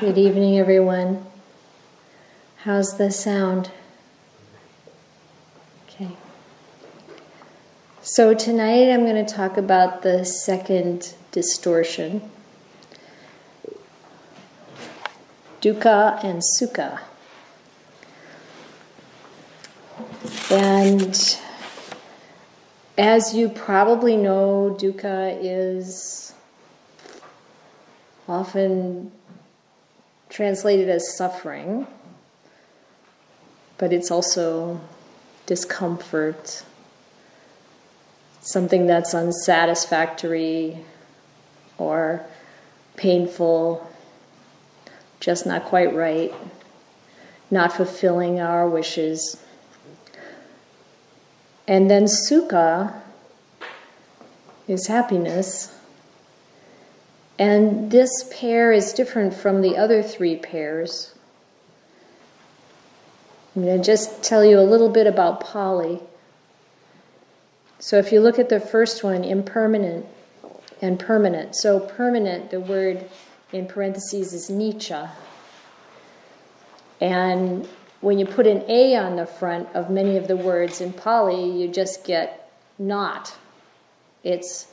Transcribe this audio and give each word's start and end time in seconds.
Good 0.00 0.16
evening, 0.16 0.60
everyone. 0.60 1.26
How's 2.58 2.98
the 2.98 3.10
sound? 3.10 3.72
Okay. 5.88 6.10
So, 8.00 8.32
tonight 8.32 8.92
I'm 8.92 9.04
going 9.04 9.26
to 9.26 9.34
talk 9.34 9.56
about 9.56 10.02
the 10.02 10.24
second 10.24 11.14
distortion 11.32 12.30
dukkha 15.60 16.22
and 16.22 16.42
sukha. 16.60 17.00
And 20.48 21.38
as 22.96 23.34
you 23.34 23.48
probably 23.48 24.16
know, 24.16 24.76
dukkha 24.78 25.36
is 25.42 26.34
often 28.28 29.10
translated 30.28 30.88
as 30.88 31.16
suffering, 31.16 31.86
but 33.78 33.92
it's 33.92 34.10
also 34.10 34.80
discomfort, 35.46 36.62
something 38.40 38.86
that's 38.86 39.14
unsatisfactory 39.14 40.84
or 41.78 42.24
painful, 42.96 43.90
just 45.20 45.46
not 45.46 45.64
quite 45.64 45.94
right, 45.94 46.34
not 47.50 47.72
fulfilling 47.72 48.40
our 48.40 48.68
wishes. 48.68 49.42
And 51.66 51.90
then 51.90 52.04
sukha 52.04 53.00
is 54.66 54.86
happiness 54.86 55.77
and 57.38 57.90
this 57.90 58.10
pair 58.32 58.72
is 58.72 58.92
different 58.92 59.32
from 59.32 59.62
the 59.62 59.76
other 59.76 60.02
three 60.02 60.36
pairs. 60.36 61.14
I'm 63.54 63.64
going 63.64 63.78
to 63.78 63.84
just 63.84 64.22
tell 64.22 64.44
you 64.44 64.58
a 64.58 64.62
little 64.62 64.88
bit 64.88 65.06
about 65.06 65.40
Pali. 65.40 66.00
So 67.78 67.98
if 67.98 68.12
you 68.12 68.20
look 68.20 68.38
at 68.38 68.48
the 68.48 68.60
first 68.60 69.04
one, 69.04 69.24
impermanent 69.24 70.06
and 70.82 70.98
permanent. 70.98 71.54
So 71.56 71.80
permanent, 71.80 72.50
the 72.50 72.60
word 72.60 73.08
in 73.52 73.66
parentheses 73.66 74.32
is 74.32 74.50
nicca. 74.50 75.10
And 77.00 77.68
when 78.00 78.18
you 78.18 78.26
put 78.26 78.46
an 78.46 78.64
A 78.68 78.96
on 78.96 79.16
the 79.16 79.26
front 79.26 79.68
of 79.74 79.90
many 79.90 80.16
of 80.16 80.28
the 80.28 80.36
words 80.36 80.80
in 80.80 80.92
Pali, 80.92 81.50
you 81.50 81.68
just 81.68 82.04
get 82.04 82.50
not. 82.78 83.36
It's 84.22 84.68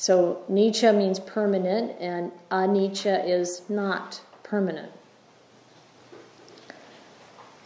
so 0.00 0.42
nicca 0.50 0.96
means 0.96 1.20
permanent, 1.20 1.92
and 2.00 2.32
anicca 2.50 3.22
is 3.28 3.60
not 3.68 4.22
permanent. 4.42 4.92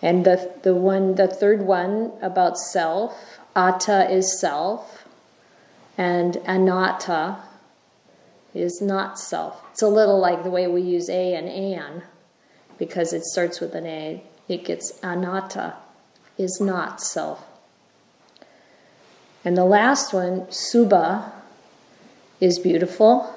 And 0.03 0.27
the, 0.27 0.53
the 0.65 0.75
one, 0.75 1.15
the 1.15 1.29
third 1.29 1.63
one 1.63 2.11
about 2.21 2.59
self, 2.59 3.39
atta 3.55 4.11
is 4.11 4.41
self, 4.41 5.07
and 5.97 6.39
anatta 6.39 7.37
is 8.53 8.83
not 8.83 9.17
self. 9.17 9.63
It's 9.71 9.83
a 9.83 9.87
little 9.87 10.19
like 10.19 10.43
the 10.43 10.51
way 10.51 10.67
we 10.67 10.83
use 10.83 11.09
a 11.09 11.37
and 11.37 11.49
an, 11.49 12.03
because 12.79 13.13
it 13.13 13.23
starts 13.23 13.61
with 13.61 13.77
an 13.77 13.87
a. 13.87 14.25
It 14.49 14.65
gets 14.65 14.99
anatta 15.05 15.75
is 16.37 16.61
not 16.61 17.01
self. 17.01 17.47
And 19.45 19.57
the 19.57 19.65
last 19.65 20.13
one, 20.13 20.47
subha, 20.47 21.31
is 22.41 22.59
beautiful, 22.59 23.35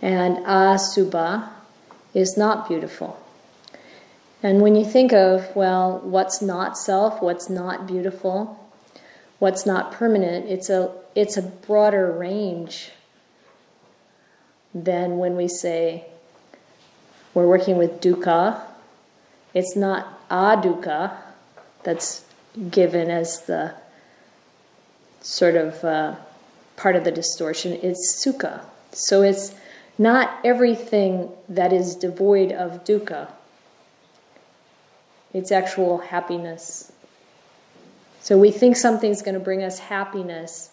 and 0.00 0.38
asubha 0.38 1.48
is 2.14 2.36
not 2.36 2.68
beautiful. 2.68 3.20
And 4.42 4.62
when 4.62 4.74
you 4.74 4.84
think 4.84 5.12
of, 5.12 5.54
well, 5.54 6.00
what's 6.02 6.40
not 6.40 6.78
self, 6.78 7.20
what's 7.20 7.50
not 7.50 7.86
beautiful, 7.86 8.58
what's 9.38 9.66
not 9.66 9.92
permanent, 9.92 10.46
it's 10.48 10.70
a, 10.70 10.90
it's 11.14 11.36
a 11.36 11.42
broader 11.42 12.10
range 12.10 12.90
than 14.74 15.18
when 15.18 15.36
we 15.36 15.48
say 15.48 16.06
we're 17.34 17.46
working 17.46 17.76
with 17.76 18.00
dukkha. 18.00 18.62
It's 19.52 19.76
not 19.76 20.28
adukkha 20.28 21.16
that's 21.82 22.24
given 22.70 23.10
as 23.10 23.42
the 23.42 23.74
sort 25.20 25.56
of 25.56 25.84
uh, 25.84 26.16
part 26.80 26.96
of 26.96 27.04
the 27.04 27.12
distortion 27.12 27.74
is 27.74 27.98
sukha. 28.24 28.62
So 28.90 29.20
it's 29.22 29.54
not 29.98 30.38
everything 30.42 31.30
that 31.46 31.74
is 31.74 31.94
devoid 31.94 32.52
of 32.52 32.84
dukkha. 32.84 33.30
It's 35.34 35.52
actual 35.52 35.98
happiness. 35.98 36.90
So 38.22 38.38
we 38.38 38.50
think 38.50 38.76
something's 38.76 39.20
going 39.20 39.34
to 39.34 39.40
bring 39.40 39.62
us 39.62 39.78
happiness. 39.78 40.70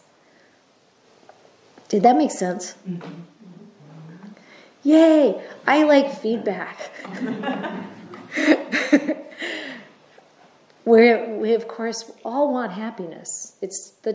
Did 1.90 2.04
that 2.04 2.16
make 2.16 2.32
sense? 2.32 2.76
Mm-hmm. 2.88 3.22
Yay! 4.84 5.42
I 5.66 5.84
like 5.84 6.18
feedback. 6.22 6.90
where 10.88 11.36
we 11.36 11.54
of 11.54 11.68
course 11.68 12.12
all 12.24 12.54
want 12.54 12.72
happiness. 12.72 13.58
It's 13.62 13.92
the 14.04 14.14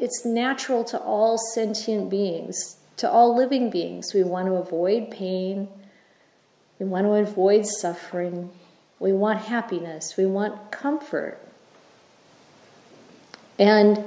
it's 0.00 0.24
natural 0.24 0.82
to 0.84 0.98
all 0.98 1.36
sentient 1.54 2.08
beings 2.08 2.76
to 2.96 3.10
all 3.10 3.36
living 3.36 3.70
beings. 3.70 4.14
We 4.14 4.22
want 4.22 4.46
to 4.46 4.54
avoid 4.54 5.10
pain. 5.10 5.68
We 6.78 6.86
want 6.86 7.06
to 7.06 7.12
avoid 7.12 7.66
suffering. 7.66 8.50
We 8.98 9.12
want 9.12 9.40
happiness. 9.40 10.16
We 10.16 10.26
want 10.26 10.70
comfort. 10.70 11.38
And 13.58 14.04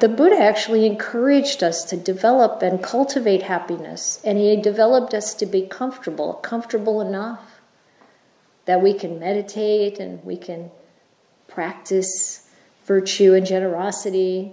the 0.00 0.08
buddha 0.08 0.38
actually 0.38 0.86
encouraged 0.86 1.62
us 1.62 1.84
to 1.84 1.96
develop 1.96 2.62
and 2.62 2.82
cultivate 2.82 3.42
happiness 3.42 4.20
and 4.24 4.36
he 4.36 4.56
developed 4.56 5.14
us 5.14 5.32
to 5.34 5.46
be 5.46 5.62
comfortable 5.62 6.34
comfortable 6.34 7.00
enough 7.00 7.60
that 8.64 8.82
we 8.82 8.92
can 8.92 9.20
meditate 9.20 10.00
and 10.00 10.24
we 10.24 10.36
can 10.36 10.70
practice 11.56 12.46
virtue 12.84 13.32
and 13.32 13.46
generosity. 13.46 14.52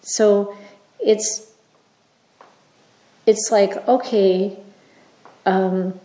So 0.00 0.56
it's 0.98 1.52
it's 3.26 3.50
like 3.52 3.86
okay, 3.86 4.58
um, 5.44 6.00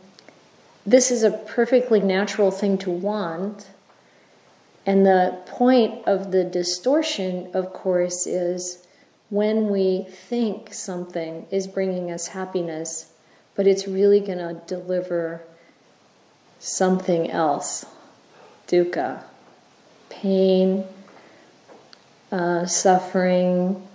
this 0.85 1.09
is 1.09 1.23
a 1.23 1.31
perfectly 1.31 2.01
natural 2.01 2.51
thing 2.51 2.77
to 2.79 2.91
want. 2.91 3.69
And 4.85 5.05
the 5.05 5.37
point 5.45 6.05
of 6.05 6.31
the 6.31 6.43
distortion, 6.43 7.49
of 7.53 7.71
course, 7.71 8.27
is 8.27 8.85
when 9.29 9.69
we 9.69 10.07
think 10.09 10.73
something 10.73 11.45
is 11.49 11.65
bringing 11.67 12.11
us 12.11 12.27
happiness, 12.27 13.13
but 13.55 13.67
it's 13.67 13.87
really 13.87 14.19
going 14.19 14.39
to 14.39 14.59
deliver 14.67 15.43
something 16.59 17.29
else 17.29 17.85
dukkha, 18.71 19.23
pain, 20.09 20.85
uh, 22.31 22.65
suffering, 22.65 23.85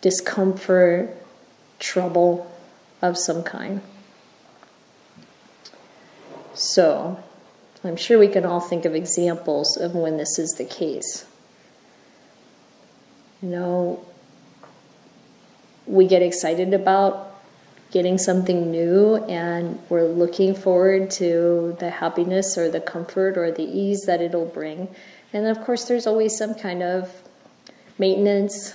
discomfort, 0.00 1.14
trouble 1.78 2.50
of 3.00 3.16
some 3.16 3.42
kind. 3.44 3.80
So, 6.54 7.22
I'm 7.84 7.96
sure 7.96 8.18
we 8.18 8.28
can 8.28 8.44
all 8.44 8.60
think 8.60 8.84
of 8.84 8.94
examples 8.94 9.76
of 9.76 9.94
when 9.94 10.16
this 10.16 10.38
is 10.38 10.54
the 10.58 10.64
case. 10.64 11.24
You 13.40 13.48
know, 13.48 14.04
we 15.86 16.06
get 16.06 16.22
excited 16.22 16.74
about 16.74 17.31
getting 17.92 18.16
something 18.16 18.70
new 18.70 19.16
and 19.26 19.78
we're 19.90 20.08
looking 20.08 20.54
forward 20.54 21.10
to 21.10 21.76
the 21.78 21.90
happiness 21.90 22.56
or 22.56 22.70
the 22.70 22.80
comfort 22.80 23.36
or 23.36 23.52
the 23.52 23.62
ease 23.62 24.04
that 24.06 24.22
it'll 24.22 24.46
bring. 24.46 24.88
And 25.32 25.46
of 25.46 25.60
course, 25.62 25.84
there's 25.84 26.06
always 26.06 26.36
some 26.36 26.54
kind 26.54 26.82
of 26.82 27.12
maintenance. 27.98 28.74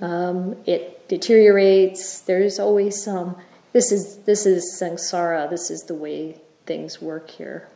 Um, 0.00 0.56
it 0.64 1.08
deteriorates. 1.08 2.20
There's 2.20 2.58
always 2.60 3.02
some. 3.02 3.36
This 3.72 3.92
is 3.92 4.18
this 4.18 4.46
is 4.46 4.80
samsara. 4.80 5.50
This 5.50 5.70
is 5.70 5.82
the 5.82 5.94
way 5.94 6.36
things 6.66 7.02
work 7.02 7.30
here. 7.30 7.68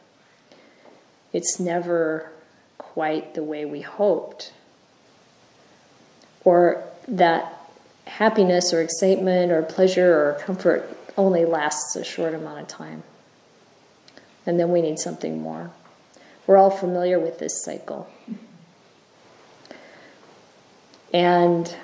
It's 1.33 1.59
never 1.59 2.31
quite 2.79 3.35
the 3.35 3.43
way 3.43 3.65
we 3.65 3.81
hoped, 3.81 4.53
or 6.45 6.85
that 7.09 7.54
happiness 8.06 8.73
or 8.73 8.81
excitement 8.81 9.51
or 9.51 9.62
pleasure 9.62 10.15
or 10.15 10.35
comfort 10.41 10.89
only 11.17 11.45
lasts 11.45 11.97
a 11.97 12.05
short 12.05 12.35
amount 12.35 12.61
of 12.61 12.69
time. 12.69 13.03
And 14.47 14.59
then 14.59 14.71
we 14.71 14.83
need 14.83 14.99
something 14.99 15.41
more. 15.41 15.71
We're 16.47 16.59
all 16.59 16.71
familiar 16.71 17.19
with 17.19 17.39
this 17.39 17.62
cycle. 17.65 18.11
And 21.12 21.75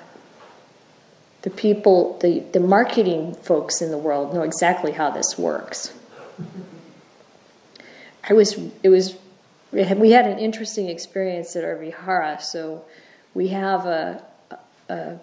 the 1.41 1.49
people, 1.49 2.19
the, 2.19 2.41
the 2.51 2.59
marketing 2.59 3.33
folks 3.33 3.81
in 3.81 3.89
the 3.89 3.97
world 3.97 4.33
know 4.33 4.43
exactly 4.43 4.91
how 4.91 5.09
this 5.09 5.37
works. 5.37 5.93
I 8.29 8.33
was, 8.33 8.59
it 8.83 8.89
was, 8.89 9.17
we 9.71 10.11
had 10.11 10.27
an 10.27 10.37
interesting 10.37 10.89
experience 10.89 11.55
at 11.55 11.63
our 11.63 11.75
vihara. 11.75 12.39
So 12.41 12.85
we 13.33 13.47
have 13.47 13.85
a, 13.85 14.23
a, 14.89 15.17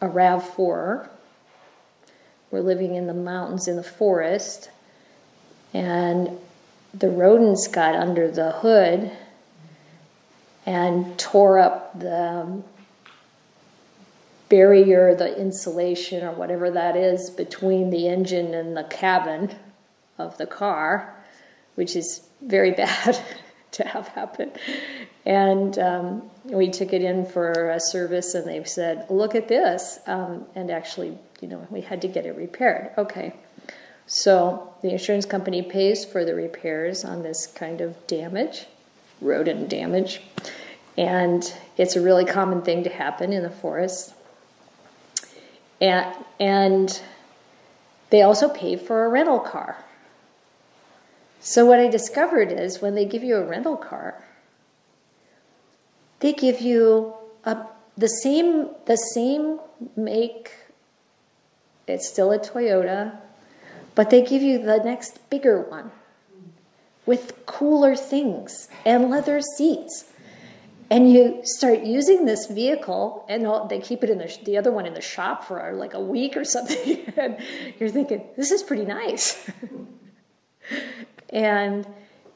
a 0.00 0.08
RAV4. 0.08 1.08
We're 2.50 2.60
living 2.60 2.94
in 2.94 3.06
the 3.06 3.14
mountains 3.14 3.68
in 3.68 3.76
the 3.76 3.82
forest, 3.82 4.70
and 5.72 6.38
the 6.92 7.08
rodents 7.08 7.68
got 7.68 7.94
under 7.94 8.30
the 8.30 8.52
hood 8.52 9.12
and 10.66 11.18
tore 11.18 11.58
up 11.58 11.98
the 11.98 12.22
um, 12.22 12.64
barrier, 14.48 15.14
the 15.14 15.38
insulation, 15.38 16.24
or 16.24 16.32
whatever 16.32 16.70
that 16.70 16.96
is 16.96 17.30
between 17.30 17.90
the 17.90 18.08
engine 18.08 18.52
and 18.52 18.76
the 18.76 18.84
cabin 18.84 19.54
of 20.18 20.36
the 20.38 20.46
car, 20.46 21.14
which 21.76 21.94
is 21.94 22.22
very 22.42 22.70
bad 22.72 23.20
to 23.72 23.86
have 23.86 24.08
happen. 24.08 24.50
And 25.26 25.78
um, 25.78 26.30
we 26.44 26.70
took 26.70 26.92
it 26.92 27.02
in 27.02 27.26
for 27.26 27.70
a 27.70 27.80
service, 27.80 28.34
and 28.34 28.46
they 28.46 28.64
said, 28.64 29.06
"Look 29.10 29.34
at 29.34 29.48
this!" 29.48 29.98
Um, 30.06 30.46
and 30.54 30.70
actually, 30.70 31.18
you 31.40 31.48
know, 31.48 31.66
we 31.70 31.82
had 31.82 32.00
to 32.02 32.08
get 32.08 32.26
it 32.26 32.36
repaired. 32.36 32.90
Okay, 32.96 33.34
so 34.06 34.74
the 34.82 34.90
insurance 34.90 35.26
company 35.26 35.62
pays 35.62 36.04
for 36.04 36.24
the 36.24 36.34
repairs 36.34 37.04
on 37.04 37.22
this 37.22 37.46
kind 37.46 37.80
of 37.80 38.06
damage, 38.06 38.66
rodent 39.20 39.68
damage, 39.68 40.22
and 40.96 41.54
it's 41.76 41.96
a 41.96 42.00
really 42.00 42.24
common 42.24 42.62
thing 42.62 42.82
to 42.84 42.90
happen 42.90 43.32
in 43.32 43.42
the 43.42 43.50
forest. 43.50 44.14
And, 45.80 46.14
and 46.38 47.00
they 48.10 48.22
also 48.22 48.48
pay 48.48 48.76
for 48.76 49.04
a 49.04 49.08
rental 49.08 49.40
car. 49.40 49.84
So, 51.40 51.64
what 51.64 51.80
I 51.80 51.88
discovered 51.88 52.52
is 52.52 52.82
when 52.82 52.94
they 52.94 53.04
give 53.04 53.24
you 53.24 53.36
a 53.36 53.44
rental 53.44 53.76
car, 53.76 54.22
they 56.20 56.34
give 56.34 56.60
you 56.60 57.14
a, 57.44 57.66
the 57.96 58.08
same 58.08 58.68
the 58.86 58.96
same 58.96 59.58
make. 59.96 60.52
It's 61.86 62.06
still 62.06 62.30
a 62.30 62.38
Toyota, 62.38 63.18
but 63.94 64.10
they 64.10 64.22
give 64.22 64.42
you 64.42 64.58
the 64.58 64.78
next 64.78 65.30
bigger 65.30 65.60
one 65.60 65.90
with 67.06 67.46
cooler 67.46 67.96
things 67.96 68.68
and 68.84 69.10
leather 69.10 69.40
seats 69.40 70.04
and 70.90 71.12
you 71.12 71.40
start 71.44 71.84
using 71.84 72.24
this 72.24 72.46
vehicle 72.46 73.24
and 73.28 73.46
they 73.70 73.78
keep 73.78 74.02
it 74.02 74.10
in 74.10 74.18
the, 74.18 74.38
the 74.44 74.58
other 74.58 74.72
one 74.72 74.86
in 74.86 74.94
the 74.94 75.00
shop 75.00 75.44
for 75.44 75.72
like 75.72 75.94
a 75.94 76.00
week 76.00 76.36
or 76.36 76.44
something 76.44 77.12
and 77.16 77.38
you're 77.78 77.88
thinking 77.88 78.22
this 78.36 78.50
is 78.50 78.62
pretty 78.62 78.84
nice 78.84 79.50
and 81.30 81.86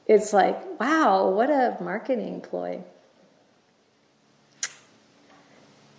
it's 0.06 0.32
like 0.32 0.80
wow 0.80 1.28
what 1.28 1.50
a 1.50 1.76
marketing 1.80 2.40
ploy. 2.40 2.80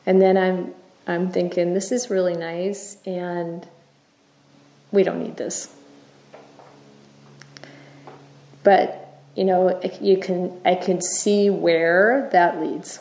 And 0.06 0.22
then 0.22 0.38
i'm 0.38 0.74
i'm 1.08 1.32
thinking 1.32 1.74
this 1.74 1.92
is 1.92 2.10
really 2.10 2.36
nice 2.36 2.98
and 3.06 3.68
we 4.92 5.04
don't 5.04 5.22
need 5.22 5.38
this. 5.38 5.74
But 8.64 9.06
you 9.36 9.44
know, 9.44 9.80
you 10.02 10.18
can 10.18 10.60
I 10.66 10.76
can 10.76 11.02
see 11.02 11.50
where 11.50 12.30
that 12.32 12.60
leads. 12.62 13.00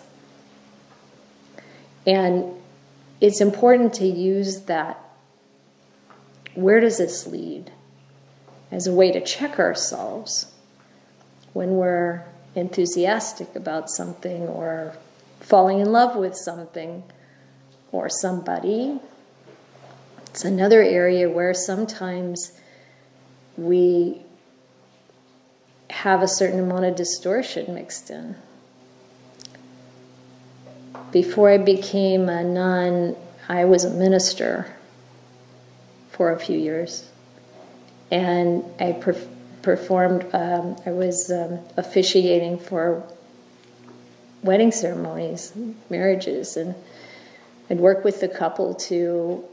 And 2.06 2.44
it's 3.20 3.40
important 3.40 3.94
to 3.94 4.06
use 4.06 4.62
that. 4.62 5.00
Where 6.54 6.80
does 6.80 6.98
this 6.98 7.26
lead 7.26 7.70
as 8.74 8.88
a 8.88 8.92
way 8.92 9.12
to 9.12 9.20
check 9.20 9.60
ourselves 9.60 10.52
when 11.52 11.76
we're 11.76 12.24
enthusiastic 12.56 13.54
about 13.54 13.88
something 13.88 14.42
or 14.48 14.96
falling 15.38 15.78
in 15.78 15.92
love 15.92 16.16
with 16.16 16.34
something 16.34 17.04
or 17.92 18.08
somebody. 18.08 18.98
It's 20.26 20.44
another 20.44 20.82
area 20.82 21.30
where 21.30 21.54
sometimes 21.54 22.58
we 23.56 24.20
have 25.90 26.20
a 26.20 26.28
certain 26.28 26.58
amount 26.58 26.84
of 26.84 26.96
distortion 26.96 27.76
mixed 27.76 28.10
in. 28.10 28.34
Before 31.12 31.48
I 31.48 31.58
became 31.58 32.28
a 32.28 32.42
nun, 32.42 33.14
I 33.48 33.66
was 33.66 33.84
a 33.84 33.90
minister 33.90 34.74
for 36.10 36.32
a 36.32 36.40
few 36.40 36.58
years. 36.58 37.08
And 38.14 38.64
I 38.78 38.92
per- 38.92 39.26
performed, 39.62 40.24
um, 40.32 40.76
I 40.86 40.92
was 40.92 41.32
um, 41.32 41.58
officiating 41.76 42.60
for 42.60 43.02
wedding 44.40 44.70
ceremonies, 44.70 45.52
marriages, 45.90 46.56
and 46.56 46.76
I'd 47.68 47.80
work 47.80 48.04
with 48.04 48.20
the 48.20 48.28
couple 48.28 48.76
to 48.86 49.44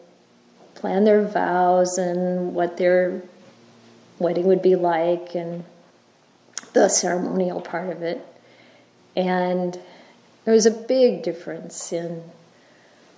plan 0.76 1.06
their 1.06 1.26
vows 1.26 1.98
and 1.98 2.54
what 2.54 2.78
their 2.78 3.24
wedding 4.20 4.46
would 4.46 4.62
be 4.62 4.76
like 4.76 5.34
and 5.34 5.64
the 6.74 6.88
ceremonial 6.88 7.62
part 7.62 7.90
of 7.90 8.04
it. 8.04 8.24
And 9.16 9.80
there 10.46 10.54
was 10.54 10.68
a 10.68 10.72
big 10.72 11.24
difference 11.24 11.92
in 11.92 12.22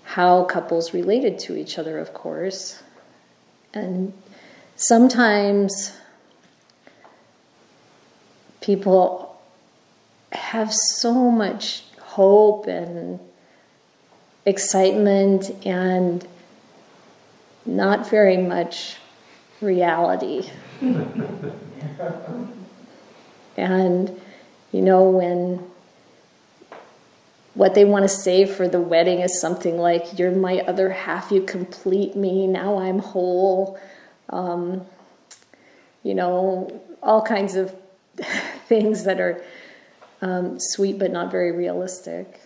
how 0.04 0.46
couples 0.46 0.94
related 0.94 1.38
to 1.40 1.58
each 1.58 1.78
other, 1.78 2.00
of 2.00 2.14
course. 2.14 2.82
And 3.74 4.14
sometimes 4.76 5.94
people 8.62 9.42
have 10.32 10.74
so 10.74 11.32
much 11.32 11.84
hope 12.00 12.68
and 12.68 13.20
excitement 14.46 15.50
and 15.66 16.28
not 17.66 18.10
very 18.10 18.38
much 18.38 18.98
reality. 19.62 20.50
And, 23.56 24.20
you 24.72 24.82
know, 24.82 25.10
when 25.10 25.64
what 27.54 27.76
they 27.76 27.86
want 27.86 28.04
to 28.04 28.10
say 28.10 28.46
for 28.46 28.68
the 28.68 28.82
wedding 28.82 29.20
is 29.20 29.40
something 29.40 29.78
like, 29.78 30.18
You're 30.18 30.32
my 30.32 30.60
other 30.62 30.90
half, 30.90 31.32
you 31.32 31.42
complete 31.42 32.16
me, 32.16 32.48
now 32.48 32.80
I'm 32.80 33.00
whole. 33.00 33.80
Um, 34.30 34.86
you 36.04 36.14
know, 36.14 36.82
all 37.02 37.22
kinds 37.22 37.56
of 37.56 37.76
things 38.68 39.04
that 39.04 39.20
are 39.20 39.44
um, 40.22 40.58
sweet 40.60 41.00
but 41.00 41.12
not 41.12 41.32
very 41.32 41.52
realistic. 41.52 42.42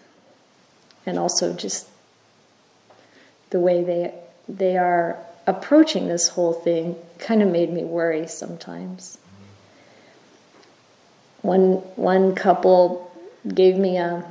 And 1.05 1.17
also 1.17 1.53
just 1.53 1.87
the 3.49 3.59
way 3.59 3.83
they, 3.83 4.13
they 4.49 4.77
are 4.77 5.17
approaching 5.45 6.07
this 6.07 6.29
whole 6.29 6.53
thing 6.53 6.95
kind 7.19 7.41
of 7.41 7.49
made 7.49 7.71
me 7.71 7.83
worry 7.83 8.27
sometimes 8.27 9.17
one 11.47 11.75
one 11.95 12.35
couple 12.35 13.09
gave 13.47 13.77
me 13.77 13.97
a 13.97 14.29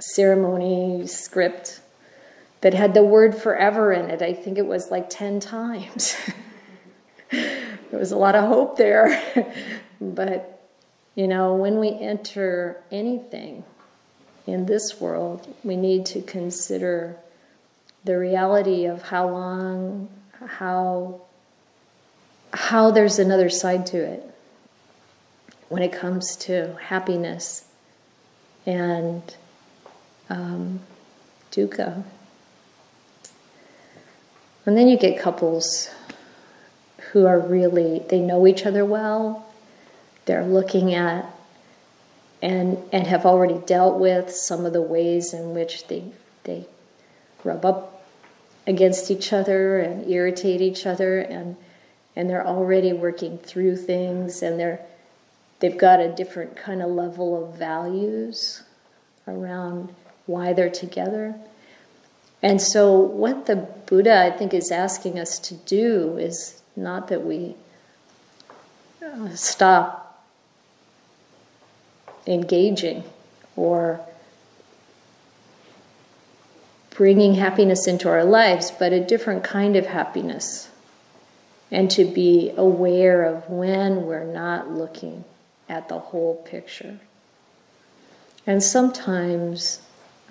ceremony 0.00 1.06
script 1.06 1.80
that 2.60 2.74
had 2.74 2.92
the 2.92 3.04
word 3.04 3.36
forever 3.36 3.92
in 3.92 4.10
it. 4.10 4.20
I 4.20 4.32
think 4.32 4.58
it 4.58 4.66
was 4.66 4.90
like 4.90 5.08
10 5.08 5.38
times. 5.38 6.16
there 7.30 7.98
was 7.98 8.12
a 8.12 8.16
lot 8.16 8.34
of 8.34 8.44
hope 8.44 8.76
there. 8.76 9.22
but, 10.00 10.62
you 11.14 11.26
know, 11.26 11.54
when 11.54 11.78
we 11.78 11.90
enter 11.90 12.82
anything 12.90 13.64
in 14.46 14.66
this 14.66 15.00
world, 15.00 15.52
we 15.64 15.76
need 15.76 16.06
to 16.06 16.22
consider 16.22 17.16
the 18.04 18.16
reality 18.16 18.86
of 18.86 19.02
how 19.02 19.28
long, 19.28 20.08
how, 20.46 21.20
how 22.52 22.90
there's 22.90 23.18
another 23.18 23.50
side 23.50 23.86
to 23.86 23.98
it 23.98 24.22
when 25.68 25.82
it 25.82 25.92
comes 25.92 26.36
to 26.36 26.76
happiness 26.76 27.64
and 28.64 29.36
um, 30.30 30.80
dukkha. 31.50 32.04
And 34.64 34.76
then 34.76 34.88
you 34.88 34.96
get 34.96 35.20
couples 35.20 35.90
who 37.12 37.26
are 37.26 37.38
really, 37.38 38.02
they 38.08 38.20
know 38.20 38.46
each 38.46 38.66
other 38.66 38.84
well, 38.84 39.46
they're 40.24 40.44
looking 40.44 40.94
at 40.94 41.30
and, 42.42 42.78
and 42.92 43.06
have 43.06 43.24
already 43.24 43.58
dealt 43.66 43.98
with 43.98 44.30
some 44.30 44.66
of 44.66 44.72
the 44.72 44.82
ways 44.82 45.32
in 45.32 45.54
which 45.54 45.86
they, 45.88 46.04
they 46.44 46.66
rub 47.44 47.64
up 47.64 48.04
against 48.66 49.10
each 49.10 49.32
other 49.32 49.78
and 49.78 50.10
irritate 50.10 50.60
each 50.60 50.86
other 50.86 51.20
and, 51.20 51.56
and 52.14 52.28
they're 52.28 52.46
already 52.46 52.92
working 52.92 53.38
through 53.38 53.76
things 53.76 54.42
and 54.42 54.58
they're 54.58 54.80
they've 55.60 55.78
got 55.78 56.00
a 56.00 56.12
different 56.12 56.56
kind 56.56 56.82
of 56.82 56.90
level 56.90 57.42
of 57.42 57.58
values 57.58 58.62
around 59.26 59.94
why 60.26 60.52
they're 60.52 60.70
together. 60.70 61.34
And 62.42 62.60
so, 62.60 62.92
what 62.98 63.46
the 63.46 63.56
Buddha, 63.56 64.20
I 64.20 64.30
think, 64.30 64.52
is 64.52 64.70
asking 64.70 65.18
us 65.18 65.38
to 65.40 65.54
do 65.54 66.18
is 66.18 66.62
not 66.76 67.08
that 67.08 67.24
we 67.24 67.54
uh, 69.02 69.34
stop 69.34 70.24
engaging 72.26 73.04
or 73.54 74.00
bringing 76.90 77.34
happiness 77.34 77.86
into 77.86 78.08
our 78.08 78.24
lives, 78.24 78.70
but 78.70 78.92
a 78.92 79.00
different 79.00 79.44
kind 79.44 79.76
of 79.76 79.86
happiness. 79.86 80.70
And 81.70 81.90
to 81.92 82.04
be 82.04 82.52
aware 82.56 83.24
of 83.24 83.48
when 83.50 84.06
we're 84.06 84.24
not 84.24 84.70
looking 84.70 85.24
at 85.68 85.88
the 85.88 85.98
whole 85.98 86.36
picture. 86.36 87.00
And 88.46 88.62
sometimes 88.62 89.80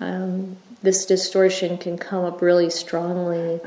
um, 0.00 0.56
this 0.82 1.04
distortion 1.04 1.78
can 1.78 1.98
come 1.98 2.24
up 2.24 2.40
really 2.40 2.70
strongly 2.70 3.60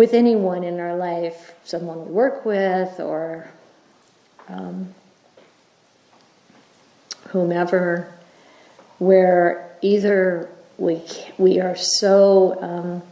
with 0.00 0.14
anyone 0.14 0.64
in 0.64 0.80
our 0.80 0.96
life, 0.96 1.52
someone 1.62 2.06
we 2.06 2.10
work 2.10 2.46
with, 2.46 2.98
or 2.98 3.46
um, 4.48 4.94
whomever, 7.28 8.10
where 8.98 9.76
either 9.82 10.48
we 10.78 11.02
we 11.36 11.60
are 11.60 11.76
so 11.76 12.56
um, 12.62 13.02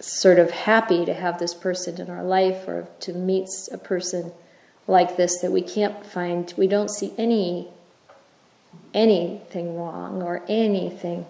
sort 0.00 0.38
of 0.38 0.50
happy 0.50 1.04
to 1.04 1.12
have 1.12 1.38
this 1.38 1.52
person 1.52 2.00
in 2.00 2.08
our 2.08 2.24
life 2.24 2.66
or 2.66 2.88
to 3.00 3.12
meet 3.12 3.46
a 3.70 3.76
person 3.76 4.32
like 4.86 5.18
this 5.18 5.42
that 5.42 5.52
we 5.52 5.60
can't 5.60 6.06
find 6.06 6.54
we 6.56 6.66
don't 6.66 6.90
see 6.90 7.12
any 7.18 7.68
anything 8.94 9.76
wrong 9.76 10.22
or 10.22 10.42
anything 10.48 11.26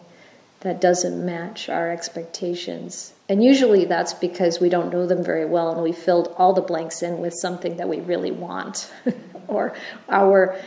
that 0.60 0.80
doesn't 0.80 1.26
match 1.26 1.68
our 1.68 1.90
expectations 1.90 3.12
and 3.30 3.42
usually 3.42 3.86
that's 3.86 4.12
because 4.12 4.60
we 4.60 4.68
don't 4.68 4.92
know 4.92 5.06
them 5.06 5.24
very 5.24 5.46
well 5.46 5.72
and 5.72 5.82
we 5.82 5.92
filled 5.92 6.34
all 6.36 6.52
the 6.52 6.60
blanks 6.60 7.02
in 7.02 7.18
with 7.18 7.32
something 7.32 7.78
that 7.78 7.88
we 7.88 8.00
really 8.00 8.30
want 8.30 8.92
or 9.48 9.74
our 10.10 10.60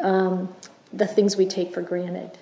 um, 0.00 0.54
the 0.92 1.06
things 1.06 1.36
we 1.36 1.46
take 1.46 1.74
for 1.74 1.82
granted 1.82 2.38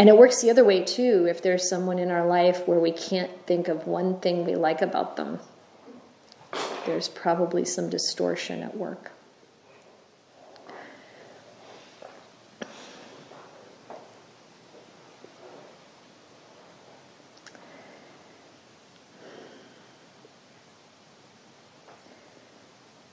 and 0.00 0.08
it 0.08 0.16
works 0.16 0.40
the 0.40 0.48
other 0.48 0.64
way 0.64 0.82
too. 0.82 1.26
If 1.28 1.42
there's 1.42 1.68
someone 1.68 1.98
in 1.98 2.10
our 2.10 2.26
life 2.26 2.66
where 2.66 2.80
we 2.80 2.90
can't 2.90 3.30
think 3.46 3.68
of 3.68 3.86
one 3.86 4.18
thing 4.20 4.46
we 4.46 4.54
like 4.54 4.80
about 4.80 5.16
them, 5.16 5.40
there's 6.86 7.06
probably 7.06 7.66
some 7.66 7.90
distortion 7.90 8.62
at 8.62 8.74
work. 8.78 9.12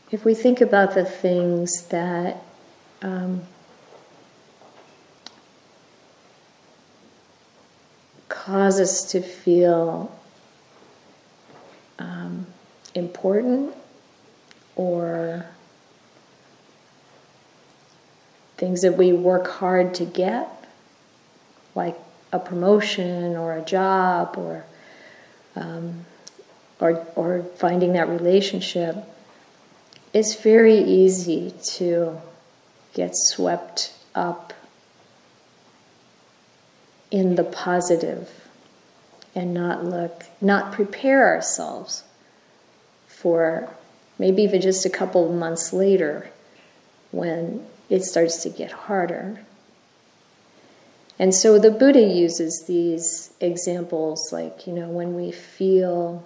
If 0.10 0.24
we 0.24 0.34
think 0.34 0.62
about 0.62 0.96
the 0.96 1.04
things 1.04 1.84
that 1.88 2.42
um, 3.02 3.42
cause 8.30 8.80
us 8.80 9.04
to 9.12 9.22
feel 9.22 10.18
um, 12.00 12.48
important 12.96 13.76
or 14.78 15.46
things 18.56 18.82
that 18.82 18.98
we 18.98 19.12
work 19.12 19.48
hard 19.48 19.94
to 19.96 20.06
get, 20.06 20.48
like 21.76 21.98
a 22.32 22.40
promotion 22.40 23.36
or 23.36 23.54
a 23.54 23.62
job 23.62 24.36
or 24.38 24.66
um, 25.56 26.06
or, 26.80 27.06
or 27.16 27.44
finding 27.58 27.94
that 27.94 28.08
relationship, 28.08 28.96
it's 30.18 30.34
very 30.34 30.80
easy 30.80 31.54
to 31.64 32.20
get 32.96 33.12
swept 33.14 33.94
up 34.16 34.52
in 37.12 37.36
the 37.36 37.44
positive 37.44 38.28
and 39.36 39.54
not 39.54 39.86
look, 39.86 40.24
not 40.42 40.74
prepare 40.74 41.28
ourselves 41.28 42.04
for 43.08 43.70
maybe 44.18 44.42
even 44.42 44.60
just 44.60 44.88
a 44.88 44.90
couple 44.90 45.30
of 45.30 45.36
months 45.36 45.72
later 45.72 46.32
when 47.12 47.64
it 47.88 48.04
starts 48.04 48.42
to 48.42 48.50
get 48.50 48.72
harder. 48.72 49.40
And 51.20 51.32
so 51.32 51.60
the 51.60 51.70
Buddha 51.70 52.02
uses 52.02 52.66
these 52.68 53.32
examples 53.40 54.32
like, 54.32 54.66
you 54.66 54.74
know, 54.74 54.90
when 54.90 55.14
we 55.14 55.32
feel 55.32 56.24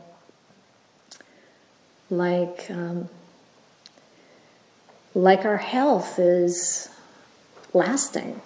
like, 2.10 2.68
um, 2.70 3.10
like 5.14 5.46
our 5.46 5.58
health 5.58 6.18
is 6.20 6.90
lasting 7.74 8.42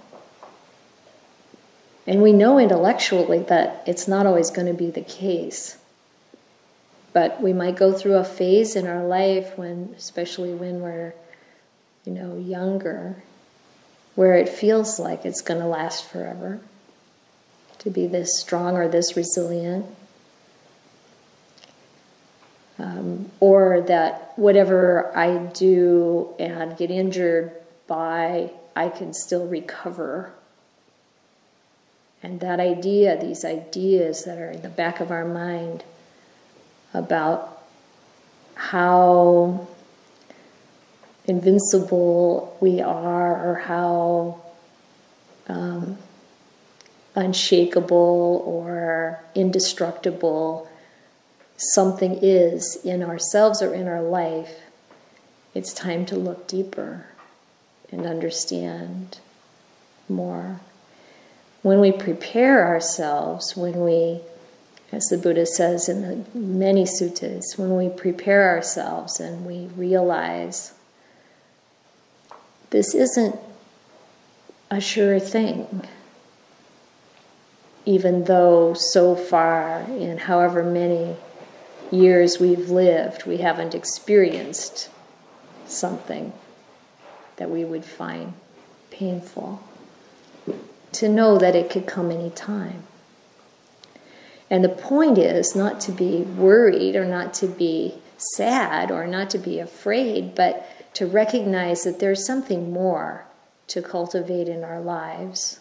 and 2.07 2.21
we 2.21 2.33
know 2.33 2.59
intellectually 2.59 3.39
that 3.39 3.83
it's 3.87 4.07
not 4.07 4.25
always 4.25 4.51
going 4.51 4.67
to 4.67 4.73
be 4.73 4.91
the 4.91 5.01
case. 5.01 5.77
But 7.13 7.41
we 7.41 7.53
might 7.53 7.77
go 7.77 7.93
through 7.93 8.15
a 8.15 8.23
phase 8.23 8.75
in 8.75 8.87
our 8.87 9.03
life 9.03 9.57
when, 9.57 9.95
especially 9.97 10.53
when 10.53 10.81
we're, 10.81 11.13
you 12.03 12.13
know, 12.13 12.37
younger, 12.37 13.23
where 14.13 14.35
it 14.35 14.49
feels 14.49 14.99
like 14.99 15.25
it's 15.25 15.41
going 15.41 15.59
to 15.59 15.65
last 15.65 16.07
forever, 16.07 16.59
to 17.79 17.89
be 17.89 18.05
this 18.05 18.39
strong 18.39 18.75
or 18.75 18.87
this 18.87 19.15
resilient. 19.15 19.85
Um, 22.77 23.31
or 23.39 23.81
that 23.87 24.33
whatever 24.35 25.15
I 25.15 25.37
do 25.37 26.33
and 26.37 26.75
get 26.75 26.91
injured 26.91 27.53
by, 27.87 28.51
I 28.75 28.89
can 28.89 29.13
still 29.13 29.47
recover. 29.47 30.33
And 32.21 32.41
that 32.41 32.59
idea, 32.59 33.17
these 33.17 33.45
ideas 33.45 34.25
that 34.25 34.37
are 34.39 34.51
in 34.51 34.61
the 34.61 34.69
back 34.69 34.99
of 34.99 35.09
our 35.09 35.25
mind 35.25 35.83
about 36.93 37.63
how 38.55 39.67
invincible 41.25 42.57
we 42.59 42.81
are 42.81 43.51
or 43.51 43.55
how 43.55 44.41
um, 45.47 45.97
unshakable 47.15 48.43
or 48.45 49.19
indestructible 49.33 50.69
something 51.57 52.19
is 52.21 52.77
in 52.83 53.01
ourselves 53.01 53.61
or 53.61 53.73
in 53.73 53.87
our 53.87 54.01
life, 54.01 54.59
it's 55.53 55.73
time 55.73 56.05
to 56.07 56.15
look 56.15 56.47
deeper 56.47 57.05
and 57.91 58.05
understand 58.05 59.19
more. 60.09 60.59
When 61.61 61.79
we 61.79 61.91
prepare 61.91 62.67
ourselves, 62.67 63.55
when 63.55 63.81
we, 63.81 64.19
as 64.91 65.05
the 65.05 65.17
Buddha 65.17 65.45
says 65.45 65.87
in 65.87 66.01
the 66.01 66.37
many 66.37 66.83
suttas, 66.83 67.57
when 67.57 67.75
we 67.75 67.89
prepare 67.89 68.49
ourselves 68.49 69.19
and 69.19 69.45
we 69.45 69.67
realize 69.75 70.73
this 72.69 72.93
isn't 72.93 73.39
a 74.69 74.81
sure 74.81 75.19
thing, 75.19 75.87
even 77.85 78.25
though 78.25 78.73
so 78.73 79.15
far 79.15 79.81
in 79.81 80.17
however 80.17 80.63
many 80.63 81.15
years 81.91 82.39
we've 82.39 82.69
lived, 82.69 83.25
we 83.25 83.37
haven't 83.37 83.75
experienced 83.75 84.89
something 85.65 86.33
that 87.37 87.49
we 87.49 87.63
would 87.63 87.85
find 87.85 88.33
painful 88.91 89.61
to 90.93 91.09
know 91.09 91.37
that 91.37 91.55
it 91.55 91.69
could 91.69 91.85
come 91.85 92.11
any 92.11 92.29
time. 92.29 92.83
And 94.49 94.63
the 94.63 94.69
point 94.69 95.17
is 95.17 95.55
not 95.55 95.81
to 95.81 95.91
be 95.91 96.21
worried 96.21 96.95
or 96.95 97.05
not 97.05 97.33
to 97.35 97.47
be 97.47 97.95
sad 98.17 98.91
or 98.91 99.07
not 99.07 99.29
to 99.31 99.37
be 99.37 99.59
afraid, 99.59 100.35
but 100.35 100.93
to 100.93 101.05
recognize 101.05 101.83
that 101.83 101.99
there's 101.99 102.25
something 102.25 102.71
more 102.71 103.25
to 103.67 103.81
cultivate 103.81 104.47
in 104.47 104.63
our 104.63 104.79
lives, 104.79 105.59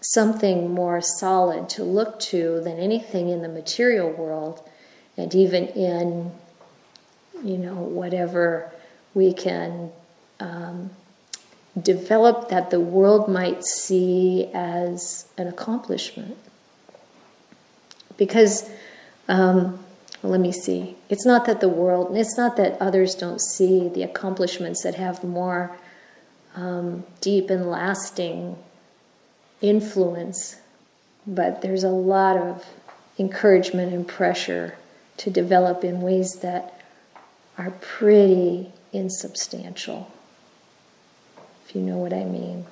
something 0.00 0.72
more 0.72 1.00
solid 1.00 1.68
to 1.68 1.84
look 1.84 2.18
to 2.18 2.60
than 2.60 2.78
anything 2.78 3.28
in 3.28 3.42
the 3.42 3.48
material 3.48 4.10
world, 4.10 4.62
and 5.16 5.34
even 5.34 5.66
in, 5.68 6.32
you 7.44 7.58
know, 7.58 7.74
whatever 7.74 8.70
we 9.14 9.32
can 9.32 9.90
um, 10.38 10.90
develop 11.80 12.48
that 12.48 12.70
the 12.70 12.80
world 12.80 13.28
might 13.28 13.64
see 13.64 14.50
as 14.52 15.28
an 15.36 15.46
accomplishment. 15.46 16.36
Because, 18.16 18.68
um, 19.28 19.78
well, 20.22 20.32
let 20.32 20.40
me 20.40 20.52
see, 20.52 20.96
it's 21.08 21.24
not 21.24 21.46
that 21.46 21.60
the 21.60 21.68
world, 21.68 22.16
it's 22.16 22.36
not 22.36 22.56
that 22.56 22.80
others 22.80 23.14
don't 23.14 23.40
see 23.40 23.88
the 23.88 24.02
accomplishments 24.02 24.82
that 24.82 24.96
have 24.96 25.24
more 25.24 25.76
um, 26.54 27.04
deep 27.20 27.48
and 27.48 27.70
lasting 27.70 28.56
influence, 29.62 30.56
but 31.26 31.62
there's 31.62 31.84
a 31.84 31.90
lot 31.90 32.36
of 32.36 32.66
encouragement 33.18 33.92
and 33.92 34.06
pressure 34.06 34.74
to 35.20 35.28
develop 35.28 35.84
in 35.84 36.00
ways 36.00 36.36
that 36.36 36.80
are 37.58 37.72
pretty 37.82 38.72
insubstantial, 38.90 40.10
if 41.66 41.76
you 41.76 41.82
know 41.82 41.98
what 41.98 42.14
I 42.14 42.24
mean. 42.24 42.64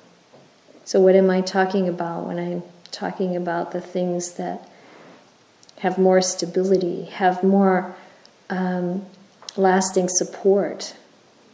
So, 0.83 0.99
what 0.99 1.13
am 1.13 1.29
I 1.29 1.41
talking 1.41 1.87
about 1.87 2.25
when 2.25 2.39
I'm 2.39 2.63
talking 2.89 3.35
about 3.35 3.71
the 3.71 3.79
things 3.79 4.33
that 4.33 4.67
have 5.81 5.99
more 5.99 6.23
stability, 6.23 7.03
have 7.03 7.43
more 7.43 7.95
um, 8.49 9.05
lasting 9.55 10.09
support 10.09 10.95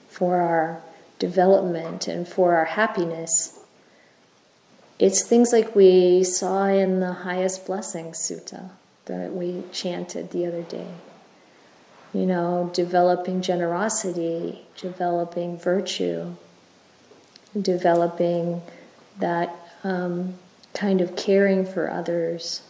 for 0.07 0.37
our 0.37 0.81
development 1.19 2.07
and 2.07 2.25
for 2.25 2.55
our 2.55 2.63
happiness? 2.65 3.59
It's 4.97 5.23
things 5.23 5.51
like 5.51 5.75
we 5.75 6.23
saw 6.23 6.67
in 6.67 7.01
the 7.01 7.11
highest 7.11 7.65
blessings 7.65 8.17
sutta 8.17 8.69
that 9.05 9.33
we 9.33 9.63
chanted 9.71 10.31
the 10.31 10.45
other 10.45 10.63
day. 10.63 10.88
You 12.13 12.25
know, 12.25 12.71
developing 12.74 13.41
generosity, 13.41 14.65
developing 14.77 15.57
virtue, 15.57 16.35
developing 17.59 18.62
that 19.19 19.53
um, 19.83 20.35
kind 20.74 21.01
of 21.01 21.15
caring 21.15 21.65
for 21.65 21.89
others. 21.89 22.62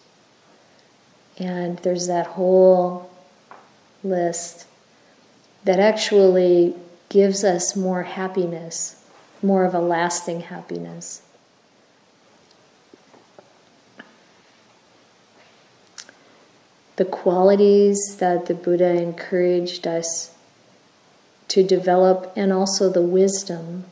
And 1.37 1.77
there's 1.79 2.07
that 2.07 2.27
whole 2.27 3.11
list 4.03 4.65
that 5.63 5.79
actually 5.79 6.75
gives 7.09 7.43
us 7.43 7.75
more 7.75 8.03
happiness, 8.03 9.03
more 9.41 9.65
of 9.65 9.73
a 9.73 9.79
lasting 9.79 10.41
happiness. 10.41 11.21
The 16.95 17.05
qualities 17.05 18.17
that 18.19 18.45
the 18.45 18.53
Buddha 18.53 19.01
encouraged 19.01 19.85
us 19.85 20.31
to 21.47 21.63
develop, 21.63 22.31
and 22.35 22.51
also 22.51 22.89
the 22.89 23.01
wisdom. 23.01 23.85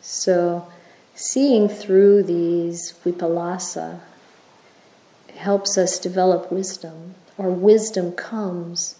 So, 0.00 0.66
seeing 1.14 1.68
through 1.68 2.22
these 2.22 2.94
vipallasa 3.04 4.00
helps 5.36 5.76
us 5.76 5.98
develop 5.98 6.50
wisdom, 6.50 7.14
or 7.36 7.50
wisdom 7.50 8.12
comes 8.12 8.96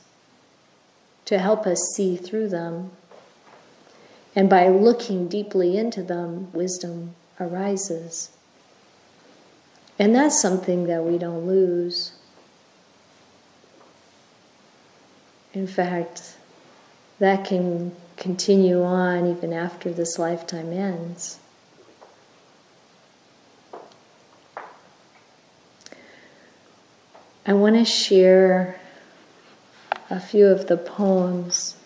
to 1.25 1.39
help 1.39 1.67
us 1.67 1.81
see 1.95 2.17
through 2.17 2.49
them. 2.49 2.91
And 4.35 4.51
by 4.51 4.69
looking 4.69 5.29
deeply 5.29 5.77
into 5.77 6.03
them, 6.03 6.53
wisdom 6.53 7.15
arises. 7.39 8.31
And 9.99 10.15
that's 10.15 10.41
something 10.41 10.87
that 10.87 11.05
we 11.05 11.19
don't 11.19 11.47
lose. 11.47 12.13
In 15.53 15.67
fact, 15.67 16.37
that 17.19 17.45
can 17.45 17.95
continue 18.17 18.85
on 18.85 19.27
even 19.27 19.53
after 19.53 19.93
this 19.93 20.19
lifetime 20.19 20.73
ends. 20.73 21.39
I 27.47 27.53
want 27.55 27.75
to 27.77 27.85
share 27.85 28.79
a 30.09 30.21
few 30.21 30.47
of 30.47 30.69
the 30.69 30.77
poems. 30.77 31.77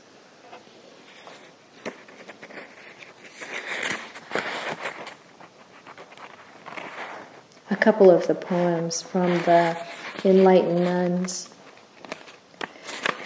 A 7.71 7.77
couple 7.77 8.11
of 8.11 8.27
the 8.27 8.35
poems 8.35 9.01
from 9.01 9.31
the 9.45 9.77
enlightened 10.23 10.85
nuns. 10.85 11.54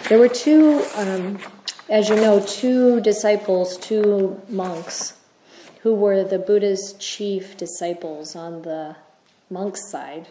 There 0.09 0.17
were 0.17 0.27
two, 0.27 0.83
um, 0.95 1.37
as 1.87 2.09
you 2.09 2.15
know, 2.15 2.43
two 2.43 2.99
disciples, 2.99 3.77
two 3.77 4.41
monks, 4.49 5.13
who 5.83 5.93
were 5.93 6.23
the 6.23 6.39
Buddha's 6.39 6.93
chief 6.93 7.55
disciples 7.55 8.35
on 8.35 8.63
the 8.63 8.95
monk's 9.51 9.87
side 9.91 10.29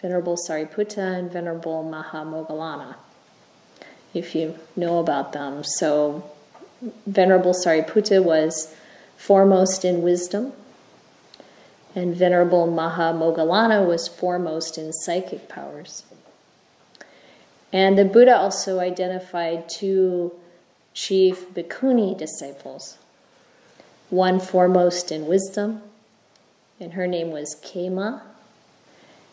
Venerable 0.00 0.38
Sariputta 0.48 1.18
and 1.18 1.30
Venerable 1.30 1.84
Mahamoggallana, 1.84 2.94
if 4.14 4.34
you 4.34 4.58
know 4.74 5.00
about 5.00 5.34
them. 5.34 5.62
So, 5.62 6.30
Venerable 7.06 7.52
Sariputta 7.52 8.24
was 8.24 8.74
foremost 9.18 9.84
in 9.84 10.00
wisdom, 10.00 10.54
and 11.94 12.16
Venerable 12.16 12.66
Mahamoggallana 12.66 13.86
was 13.86 14.08
foremost 14.08 14.78
in 14.78 14.94
psychic 14.94 15.46
powers. 15.46 16.04
And 17.72 17.96
the 17.96 18.04
Buddha 18.04 18.36
also 18.36 18.80
identified 18.80 19.68
two 19.68 20.32
chief 20.92 21.52
bhikkhuni 21.54 22.16
disciples, 22.16 22.98
one 24.10 24.38
foremost 24.38 25.10
in 25.10 25.26
wisdom, 25.26 25.82
and 26.78 26.92
her 26.92 27.06
name 27.06 27.30
was 27.30 27.56
Khema, 27.64 28.20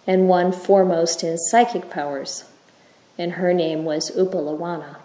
and 0.08 0.30
one 0.30 0.52
foremost 0.54 1.24
in 1.24 1.38
psychic 1.38 1.90
powers, 1.90 2.46
and 3.18 3.34
her 3.34 3.54
name 3.54 3.84
was 3.84 4.10
Uppalavanna. 4.12 4.98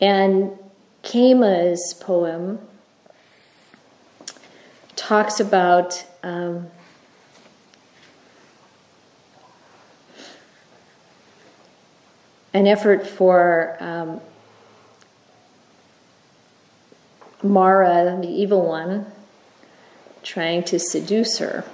And 0.00 0.58
Khema's 1.04 1.94
poem 2.00 2.58
talks 4.96 5.38
about 5.38 6.04
um, 6.24 6.68
an 12.54 12.66
effort 12.66 13.06
for 13.06 13.76
um, 13.80 14.20
Mara, 17.42 18.18
the 18.20 18.28
evil 18.28 18.66
one, 18.66 19.06
trying 20.22 20.62
to 20.64 20.78
seduce 20.78 21.38
her. 21.38 21.64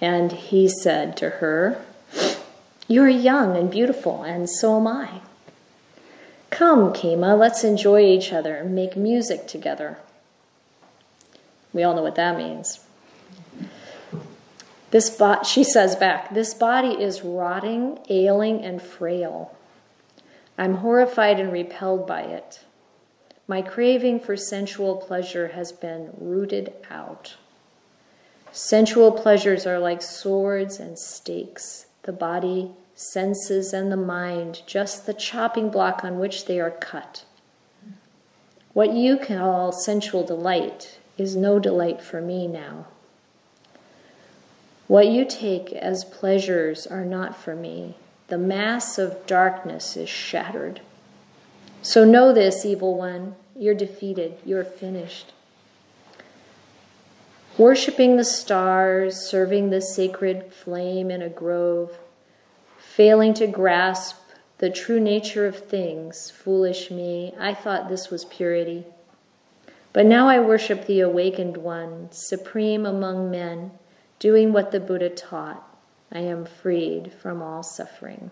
And 0.00 0.32
he 0.32 0.68
said 0.68 1.16
to 1.18 1.28
her, 1.28 1.84
You 2.88 3.02
are 3.02 3.08
young 3.08 3.56
and 3.56 3.70
beautiful, 3.70 4.22
and 4.22 4.48
so 4.48 4.78
am 4.78 4.86
I. 4.86 5.20
Come, 6.48 6.92
Khema, 6.92 7.38
let's 7.38 7.62
enjoy 7.62 8.00
each 8.02 8.32
other 8.32 8.56
and 8.56 8.74
make 8.74 8.96
music 8.96 9.46
together. 9.46 9.98
We 11.72 11.82
all 11.82 11.94
know 11.94 12.02
what 12.02 12.16
that 12.16 12.36
means. 12.36 12.80
This 14.90 15.10
bo- 15.10 15.42
she 15.44 15.62
says 15.62 15.94
back, 15.96 16.34
this 16.34 16.52
body 16.54 17.00
is 17.00 17.22
rotting, 17.22 17.98
ailing, 18.08 18.64
and 18.64 18.82
frail. 18.82 19.56
I'm 20.58 20.76
horrified 20.76 21.38
and 21.38 21.52
repelled 21.52 22.06
by 22.06 22.22
it. 22.22 22.60
My 23.46 23.62
craving 23.62 24.20
for 24.20 24.36
sensual 24.36 24.96
pleasure 24.96 25.48
has 25.48 25.72
been 25.72 26.10
rooted 26.18 26.72
out. 26.90 27.36
Sensual 28.52 29.12
pleasures 29.12 29.66
are 29.66 29.78
like 29.78 30.02
swords 30.02 30.78
and 30.78 30.98
stakes. 30.98 31.86
The 32.02 32.12
body, 32.12 32.72
senses, 32.94 33.72
and 33.72 33.90
the 33.90 33.96
mind, 33.96 34.62
just 34.66 35.06
the 35.06 35.14
chopping 35.14 35.70
block 35.70 36.04
on 36.04 36.18
which 36.18 36.46
they 36.46 36.60
are 36.60 36.70
cut. 36.70 37.24
What 38.72 38.92
you 38.92 39.18
call 39.18 39.72
sensual 39.72 40.24
delight 40.24 40.98
is 41.16 41.34
no 41.34 41.58
delight 41.58 42.02
for 42.02 42.20
me 42.20 42.46
now. 42.46 42.86
What 44.90 45.06
you 45.06 45.24
take 45.24 45.72
as 45.72 46.02
pleasures 46.02 46.84
are 46.84 47.04
not 47.04 47.36
for 47.36 47.54
me. 47.54 47.94
The 48.26 48.36
mass 48.36 48.98
of 48.98 49.24
darkness 49.24 49.96
is 49.96 50.08
shattered. 50.08 50.80
So 51.80 52.04
know 52.04 52.32
this, 52.32 52.64
evil 52.64 52.96
one. 52.96 53.36
You're 53.56 53.76
defeated. 53.76 54.38
You're 54.44 54.64
finished. 54.64 55.32
Worshipping 57.56 58.16
the 58.16 58.24
stars, 58.24 59.14
serving 59.14 59.70
the 59.70 59.80
sacred 59.80 60.52
flame 60.52 61.08
in 61.08 61.22
a 61.22 61.28
grove, 61.28 61.96
failing 62.76 63.32
to 63.34 63.46
grasp 63.46 64.16
the 64.58 64.70
true 64.70 64.98
nature 64.98 65.46
of 65.46 65.68
things, 65.68 66.32
foolish 66.32 66.90
me, 66.90 67.32
I 67.38 67.54
thought 67.54 67.88
this 67.88 68.10
was 68.10 68.24
purity. 68.24 68.86
But 69.92 70.06
now 70.06 70.28
I 70.28 70.40
worship 70.40 70.86
the 70.86 70.98
awakened 70.98 71.58
one, 71.58 72.08
supreme 72.10 72.84
among 72.84 73.30
men 73.30 73.70
Doing 74.20 74.52
what 74.52 74.70
the 74.70 74.80
Buddha 74.80 75.08
taught, 75.08 75.66
I 76.12 76.20
am 76.20 76.44
freed 76.44 77.12
from 77.12 77.42
all 77.42 77.62
suffering. 77.62 78.30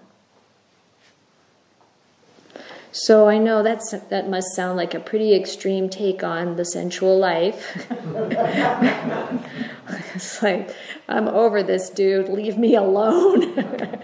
So 2.93 3.29
I 3.29 3.39
know 3.39 3.63
that's 3.63 3.91
that 3.91 4.29
must 4.29 4.55
sound 4.55 4.77
like 4.77 4.93
a 4.93 5.01
pretty 5.01 5.35
extreme 5.35 5.89
take 5.89 6.23
on 6.23 6.57
the 6.57 6.65
sensual 6.65 7.19
life. 7.19 7.87
it's 10.15 10.43
like 10.43 10.77
I'm 11.09 11.27
over 11.27 11.63
this 11.63 11.89
dude. 11.89 12.29
Leave 12.29 12.59
me 12.59 12.75
alone. 12.75 13.55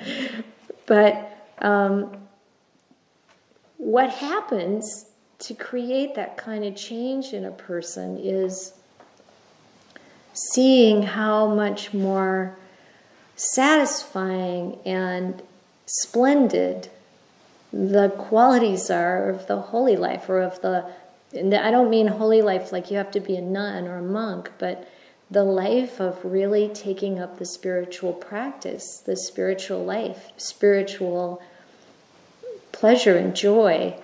but 0.87 1.53
um, 1.59 2.17
what 3.77 4.09
happens 4.09 5.07
to 5.41 5.53
create 5.53 6.15
that 6.15 6.39
kind 6.39 6.65
of 6.65 6.77
change 6.77 7.35
in 7.35 7.45
a 7.45 7.51
person 7.51 8.17
is 8.17 8.73
seeing 10.35 11.05
how 11.05 11.47
much 11.47 11.95
more 11.95 12.57
satisfying 13.37 14.79
and 14.85 15.43
splendid 15.87 16.91
the 17.73 18.09
qualities 18.11 18.91
are 18.91 19.31
of 19.31 19.47
the 19.47 19.57
holy 19.57 19.97
life 19.97 20.29
or 20.29 20.41
of 20.41 20.61
the 20.61 20.85
I 21.37 21.71
don't 21.73 21.91
mean 21.91 22.07
holy 22.07 22.43
life 22.43 22.71
like 22.71 22.91
you 22.91 22.97
have 22.97 23.11
to 23.13 23.21
be 23.21 23.35
a 23.35 23.41
nun 23.41 23.89
or 23.89 23.99
a 23.99 24.03
monk, 24.03 24.53
but 24.59 24.89
the 25.29 25.43
life 25.43 26.01
of 26.01 26.25
really 26.25 26.69
taking 26.69 27.19
up 27.19 27.39
the 27.39 27.45
spiritual 27.45 28.13
practice, 28.13 29.03
the 29.05 29.17
spiritual 29.17 29.85
life, 29.85 30.31
spiritual 30.37 31.43
pleasure 32.71 33.17
and 33.17 33.35
joy. 33.35 33.97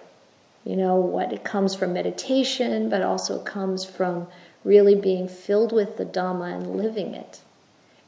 You 0.64 0.76
know, 0.76 0.96
what 0.96 1.32
it 1.32 1.44
comes 1.44 1.74
from 1.74 1.92
meditation, 1.92 2.90
but 2.90 3.02
also 3.02 3.38
comes 3.38 3.84
from 3.84 4.26
really 4.64 4.94
being 4.94 5.28
filled 5.28 5.72
with 5.72 5.96
the 5.96 6.04
Dhamma 6.04 6.54
and 6.54 6.76
living 6.76 7.14
it. 7.14 7.40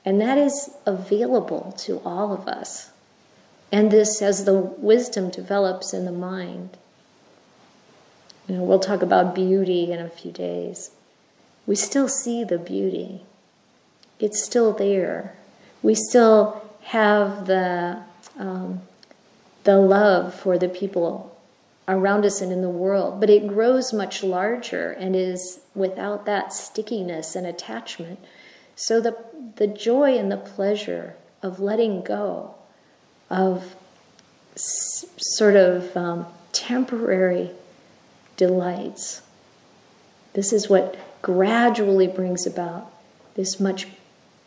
And 0.04 0.20
that 0.20 0.38
is 0.38 0.70
available 0.84 1.74
to 1.78 2.00
all 2.04 2.32
of 2.32 2.48
us. 2.48 2.90
And 3.70 3.90
this, 3.90 4.20
as 4.20 4.44
the 4.44 4.54
wisdom 4.54 5.30
develops 5.30 5.94
in 5.94 6.04
the 6.04 6.12
mind, 6.12 6.76
you 8.48 8.56
know, 8.56 8.64
we'll 8.64 8.80
talk 8.80 9.02
about 9.02 9.34
beauty 9.34 9.92
in 9.92 10.00
a 10.00 10.10
few 10.10 10.32
days. 10.32 10.90
We 11.66 11.76
still 11.76 12.08
see 12.08 12.44
the 12.44 12.58
beauty. 12.58 13.22
It's 14.18 14.42
still 14.42 14.72
there. 14.72 15.36
We 15.82 15.94
still 15.94 16.62
have 16.82 17.46
the 17.46 18.02
um, 18.38 18.82
the 19.64 19.76
love 19.76 20.34
for 20.34 20.58
the 20.58 20.68
people 20.68 21.31
around 21.92 22.24
us 22.24 22.40
and 22.40 22.50
in 22.50 22.62
the 22.62 22.68
world, 22.68 23.20
but 23.20 23.30
it 23.30 23.46
grows 23.46 23.92
much 23.92 24.22
larger 24.22 24.90
and 24.92 25.14
is 25.14 25.60
without 25.74 26.24
that 26.26 26.52
stickiness 26.52 27.36
and 27.36 27.46
attachment. 27.46 28.18
So 28.74 29.00
the 29.00 29.16
the 29.56 29.66
joy 29.66 30.16
and 30.16 30.32
the 30.32 30.38
pleasure 30.38 31.14
of 31.42 31.60
letting 31.60 32.02
go 32.02 32.54
of 33.28 33.76
s- 34.54 35.04
sort 35.18 35.56
of 35.56 35.94
um, 35.96 36.26
temporary 36.52 37.50
delights. 38.36 39.20
This 40.32 40.52
is 40.52 40.70
what 40.70 40.96
gradually 41.20 42.06
brings 42.06 42.46
about 42.46 42.90
this 43.34 43.60
much 43.60 43.88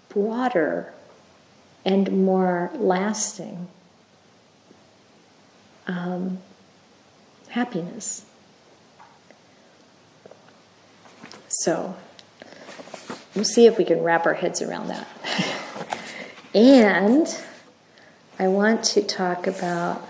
broader 0.10 0.92
and 1.84 2.26
more 2.26 2.72
lasting 2.74 3.68
um, 5.88 6.40
happiness. 7.56 8.26
So, 11.48 11.96
we'll 13.34 13.46
see 13.46 13.66
if 13.66 13.78
we 13.78 13.86
can 13.86 14.04
wrap 14.04 14.26
our 14.26 14.34
heads 14.34 14.62
around 14.62 14.90
that. 14.90 15.08
and 16.54 17.26
I 18.38 18.50
want 18.50 18.84
to 18.96 19.02
talk 19.02 19.48
about. 19.48 20.06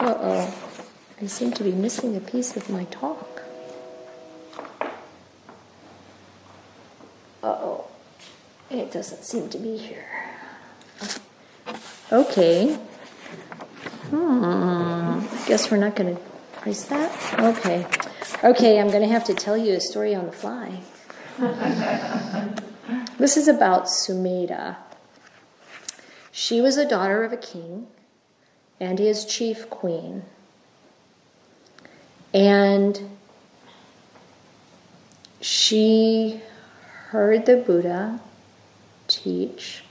Uh 0.00 0.14
oh, 0.20 0.54
I 1.22 1.26
seem 1.26 1.52
to 1.52 1.62
be 1.62 1.70
missing 1.70 2.16
a 2.16 2.20
piece 2.20 2.56
of 2.56 2.68
my 2.68 2.82
talk. 2.86 3.42
Uh 7.44 7.46
oh, 7.46 7.86
it 8.70 8.90
doesn't 8.90 9.22
seem 9.22 9.48
to 9.50 9.58
be 9.58 9.76
here. 9.76 10.23
Okay. 12.14 12.74
Hmm, 14.10 14.44
I 14.44 15.44
guess 15.48 15.68
we're 15.68 15.78
not 15.78 15.96
going 15.96 16.14
to 16.14 16.22
price 16.52 16.84
that? 16.84 17.40
Okay. 17.40 17.84
Okay, 18.44 18.78
I'm 18.78 18.86
going 18.86 19.02
to 19.02 19.08
have 19.08 19.24
to 19.24 19.34
tell 19.34 19.56
you 19.56 19.74
a 19.74 19.80
story 19.80 20.14
on 20.14 20.26
the 20.26 20.30
fly. 20.32 20.78
this 23.18 23.36
is 23.36 23.48
about 23.48 23.86
Sumedha. 23.86 24.76
She 26.30 26.60
was 26.60 26.76
a 26.76 26.88
daughter 26.88 27.24
of 27.24 27.32
a 27.32 27.36
king 27.36 27.88
and 28.78 29.00
his 29.00 29.24
chief 29.24 29.68
queen. 29.68 30.22
And 32.32 33.10
she 35.40 36.42
heard 37.08 37.46
the 37.46 37.56
Buddha 37.56 38.20
teach, 39.08 39.82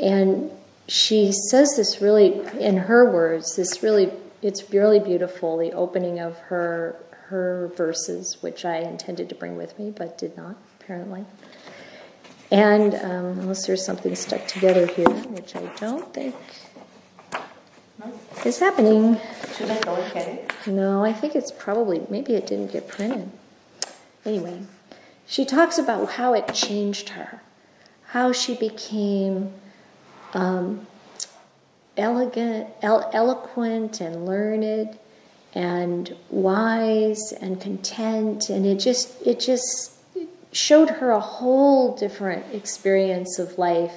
and 0.00 0.52
she 0.88 1.30
says 1.32 1.76
this 1.76 2.00
really, 2.00 2.40
in 2.58 2.76
her 2.76 3.10
words, 3.10 3.56
this 3.56 3.82
really, 3.82 4.10
it's 4.42 4.72
really 4.72 4.98
beautiful, 4.98 5.58
the 5.58 5.72
opening 5.72 6.18
of 6.18 6.38
her 6.38 6.96
her 7.28 7.70
verses, 7.76 8.38
which 8.40 8.64
I 8.64 8.78
intended 8.78 9.28
to 9.28 9.34
bring 9.34 9.58
with 9.58 9.78
me, 9.78 9.90
but 9.90 10.16
did 10.16 10.34
not, 10.34 10.56
apparently. 10.80 11.26
And 12.50 12.94
um, 12.94 13.38
unless 13.40 13.66
there's 13.66 13.84
something 13.84 14.14
stuck 14.14 14.46
together 14.46 14.86
here, 14.86 15.10
which 15.10 15.54
I 15.54 15.66
don't 15.76 16.12
think 16.14 16.34
is 18.46 18.58
happening. 18.58 19.20
Should 19.54 19.70
I 19.70 19.78
go 19.80 19.94
and 19.96 20.14
get 20.14 20.28
it? 20.28 20.52
No, 20.66 21.04
I 21.04 21.12
think 21.12 21.36
it's 21.36 21.52
probably, 21.52 22.06
maybe 22.08 22.34
it 22.34 22.46
didn't 22.46 22.72
get 22.72 22.88
printed. 22.88 23.30
Anyway, 24.24 24.62
she 25.26 25.44
talks 25.44 25.76
about 25.76 26.12
how 26.12 26.32
it 26.32 26.54
changed 26.54 27.10
her, 27.10 27.42
how 28.06 28.32
she 28.32 28.54
became 28.54 29.52
um, 30.34 30.86
elegant, 31.96 32.68
el- 32.82 33.10
eloquent, 33.12 34.00
and 34.00 34.26
learned, 34.26 34.98
and 35.54 36.14
wise 36.30 37.32
and 37.40 37.60
content, 37.60 38.48
and 38.48 38.66
it 38.66 38.78
just 38.78 39.20
it 39.26 39.40
just 39.40 39.92
showed 40.52 40.90
her 40.90 41.10
a 41.10 41.20
whole 41.20 41.96
different 41.96 42.44
experience 42.54 43.38
of 43.38 43.58
life. 43.58 43.94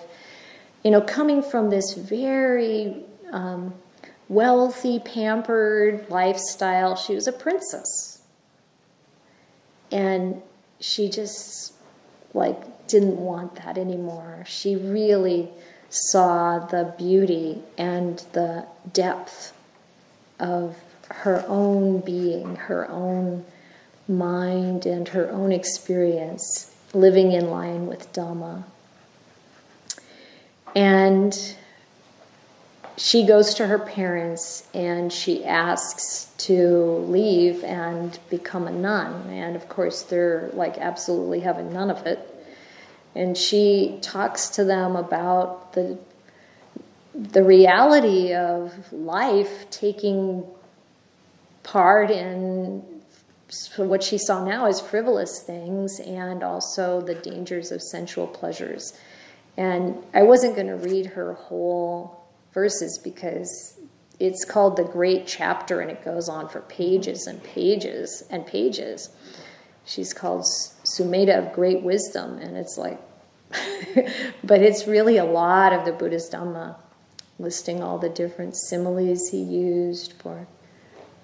You 0.84 0.92
know, 0.92 1.02
coming 1.02 1.44
from 1.44 1.70
this 1.70 1.94
very 1.94 3.04
um, 3.32 3.74
wealthy, 4.32 4.98
pampered 4.98 6.10
lifestyle. 6.10 6.96
She 6.96 7.14
was 7.14 7.28
a 7.28 7.34
princess. 7.34 8.22
And 9.92 10.42
she 10.80 11.10
just 11.10 11.74
like 12.34 12.88
didn't 12.88 13.18
want 13.18 13.56
that 13.56 13.78
anymore. 13.78 14.46
She 14.48 14.78
really 14.78 15.50
saw 15.92 16.58
the 16.58 16.96
beauty 16.98 17.62
and 17.78 18.20
the 18.32 18.66
depth 18.92 19.54
of 20.40 20.78
her 21.10 21.46
own 21.48 22.00
being, 22.00 22.56
her 22.56 22.90
own 22.90 23.46
mind, 24.08 24.86
and 24.86 25.10
her 25.10 25.30
own 25.30 25.52
experience 25.52 26.74
living 26.94 27.34
in 27.34 27.50
line 27.50 27.88
with 27.88 28.12
Dhamma. 28.14 28.64
And 30.74 31.56
she 32.98 33.26
goes 33.26 33.54
to 33.56 33.68
her 33.68 33.80
parents 33.80 34.68
and 34.74 35.12
she 35.12 35.44
asks 35.44 36.30
to 36.38 37.04
leave 37.08 37.64
and 37.64 38.18
become 38.30 38.68
a 38.68 38.72
nun. 38.72 39.30
And 39.30 39.56
of 39.56 39.68
course, 39.68 40.04
they're 40.04 40.50
like 40.54 40.78
absolutely 40.78 41.42
having 41.42 41.74
none 41.74 41.90
of 41.90 42.06
it. 42.08 42.31
And 43.16 43.38
she 43.38 43.98
talks 44.02 44.50
to 44.52 44.64
them 44.64 44.96
about 44.96 45.74
the 45.74 45.98
the 47.14 47.44
reality 47.44 48.34
of 48.34 48.92
life 48.94 49.70
taking 49.70 50.46
part 51.64 52.10
in 52.10 52.84
what 53.76 54.02
she 54.02 54.18
saw 54.18 54.44
now 54.44 54.66
as 54.66 54.80
frivolous 54.80 55.44
things 55.44 56.00
and 56.00 56.42
also 56.42 57.02
the 57.02 57.16
dangers 57.16 57.72
of 57.72 57.82
sensual 57.82 58.28
pleasures. 58.28 58.98
And 59.58 60.02
I 60.14 60.24
wasn't 60.24 60.56
going 60.56 60.68
to 60.68 60.78
read 60.78 61.08
her 61.08 61.34
whole 61.34 62.24
verses 62.54 62.98
because 63.04 63.78
it's 64.20 64.46
called 64.46 64.78
the 64.78 64.86
great 64.86 65.28
chapter 65.28 65.82
and 65.82 65.92
it 65.92 66.06
goes 66.06 66.30
on 66.30 66.48
for 66.48 66.62
pages 66.62 67.28
and 67.28 67.44
pages 67.44 68.24
and 68.30 68.46
pages. 68.46 69.10
She's 69.86 70.14
called 70.14 70.44
Sumedha 70.44 71.38
of 71.38 71.54
Great 71.54 71.82
Wisdom, 71.82 72.38
and 72.38 72.56
it's 72.56 72.78
like, 72.78 73.00
but 74.44 74.62
it's 74.62 74.88
really 74.88 75.18
a 75.18 75.26
lot 75.26 75.74
of 75.74 75.86
the 75.86 75.92
Buddha's 75.92 76.30
Dhamma, 76.30 76.76
listing 77.40 77.82
all 77.82 77.98
the 77.98 78.10
different 78.10 78.56
similes 78.56 79.30
he 79.30 79.42
used 79.42 80.14
for 80.14 80.48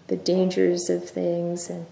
the 0.07 0.17
dangers 0.17 0.89
of 0.89 1.09
things, 1.09 1.69
and 1.69 1.85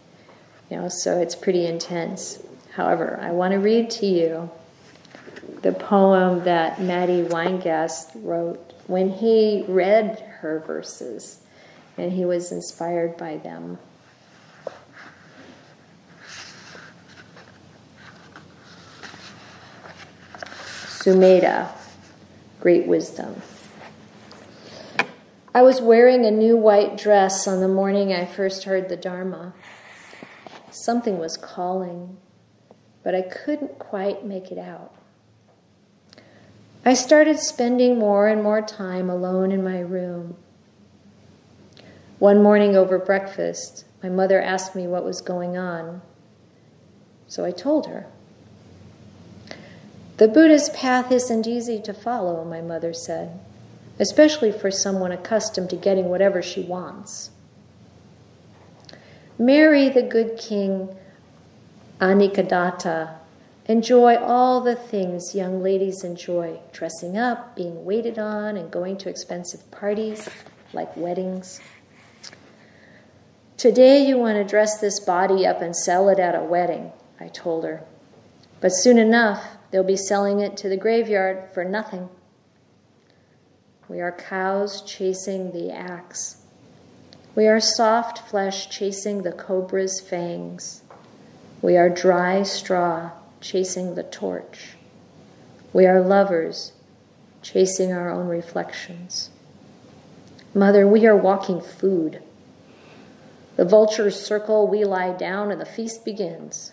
you 0.70 0.78
know, 0.78 0.90
so 0.90 1.20
it's 1.20 1.36
pretty 1.36 1.66
intense. 1.66 2.42
However, 2.74 3.20
I 3.22 3.32
want 3.32 3.54
to 3.54 3.60
read 3.60 3.90
to 3.92 4.06
you 4.06 4.50
the 5.62 5.72
poem 5.72 6.44
that 6.44 6.82
Matty 6.82 7.24
Weingast 7.24 8.12
wrote 8.16 8.74
when 8.88 9.10
he 9.10 9.64
read 9.68 10.20
her 10.42 10.60
verses 10.60 11.40
and 11.98 12.12
he 12.12 12.26
was 12.26 12.52
inspired 12.52 13.18
by 13.18 13.38
them. 13.38 13.80
Sumedha, 21.06 21.70
great 22.60 22.88
wisdom. 22.88 23.40
I 25.54 25.62
was 25.62 25.80
wearing 25.80 26.26
a 26.26 26.32
new 26.32 26.58
white 26.58 26.98
dress 26.98 27.48
on 27.48 27.62
the 27.62 27.68
morning 27.68 28.12
I 28.12 28.26
first 28.26 28.64
heard 28.64 28.90
the 28.90 28.98
Dharma. 28.98 29.54
Something 30.72 31.20
was 31.20 31.38
calling, 31.38 32.18
but 33.04 33.14
I 33.14 33.22
couldn't 33.22 33.78
quite 33.78 34.26
make 34.26 34.52
it 34.52 34.58
out. 34.58 34.96
I 36.84 36.96
started 36.96 37.38
spending 37.38 38.00
more 38.00 38.28
and 38.28 38.42
more 38.42 38.64
time 38.64 39.08
alone 39.08 39.52
in 39.52 39.64
my 39.64 39.82
room. 39.82 40.36
One 42.18 42.42
morning 42.42 42.76
over 42.76 42.98
breakfast, 42.98 43.86
my 44.02 44.10
mother 44.10 44.42
asked 44.42 44.76
me 44.76 44.88
what 44.88 45.06
was 45.06 45.22
going 45.22 45.56
on, 45.56 46.02
so 47.28 47.46
I 47.46 47.52
told 47.52 47.86
her. 47.86 48.08
The 50.18 50.28
Buddha's 50.28 50.70
path 50.70 51.12
isn't 51.12 51.48
easy 51.48 51.82
to 51.82 51.94
follow, 51.94 52.44
my 52.46 52.62
mother 52.62 52.94
said 52.94 53.40
especially 54.00 54.52
for 54.52 54.72
someone 54.72 55.12
accustomed 55.12 55.70
to 55.70 55.76
getting 55.76 56.06
whatever 56.06 56.42
she 56.42 56.62
wants. 56.62 57.32
Marry 59.38 59.90
the 59.90 60.02
good 60.02 60.38
king 60.38 60.96
Anikadatta. 62.00 63.16
Enjoy 63.68 64.16
all 64.18 64.62
the 64.62 64.76
things 64.76 65.34
young 65.34 65.64
ladies 65.64 66.04
enjoy 66.04 66.60
dressing 66.72 67.18
up, 67.18 67.56
being 67.56 67.84
waited 67.84 68.20
on, 68.20 68.58
and 68.58 68.70
going 68.70 68.98
to 68.98 69.10
expensive 69.10 69.72
parties 69.72 70.30
like 70.72 70.96
weddings. 70.96 71.60
Today 73.58 74.06
you 74.06 74.18
want 74.18 74.36
to 74.36 74.44
dress 74.44 74.80
this 74.80 75.00
body 75.00 75.48
up 75.48 75.62
and 75.62 75.76
sell 75.76 76.10
it 76.10 76.20
at 76.20 76.36
a 76.36 76.44
wedding, 76.44 76.92
I 77.20 77.30
told 77.30 77.64
her. 77.64 77.82
But 78.60 78.70
soon 78.70 79.00
enough, 79.00 79.55
they'll 79.72 79.84
be 79.84 79.98
selling 79.98 80.40
it 80.40 80.58
to 80.58 80.70
the 80.70 80.78
graveyard 80.78 81.50
for 81.54 81.64
nothing. 81.64 82.10
We 83.88 84.02
are 84.02 84.12
cows 84.12 84.82
chasing 84.82 85.52
the 85.52 85.72
axe. 85.72 86.38
We 87.36 87.48
are 87.48 87.60
soft 87.60 88.30
flesh 88.30 88.70
chasing 88.70 89.22
the 89.22 89.32
cobra's 89.32 90.00
fangs. 90.00 90.82
We 91.62 91.78
are 91.78 91.90
dry 91.90 92.44
straw 92.44 93.12
chasing 93.42 93.96
the 93.96 94.04
torch. 94.04 94.70
We 95.74 95.86
are 95.86 96.02
lovers 96.02 96.72
chasing 97.42 97.92
our 97.92 98.10
own 98.10 98.28
reflections. 98.28 99.30
Mother, 100.54 100.88
we 100.88 101.06
are 101.06 101.18
walking 101.18 101.60
food. 101.60 102.24
The 103.58 103.66
vultures 103.66 104.20
circle, 104.20 104.68
we 104.68 104.84
lie 104.86 105.12
down, 105.12 105.52
and 105.52 105.60
the 105.60 105.66
feast 105.66 106.06
begins. 106.06 106.72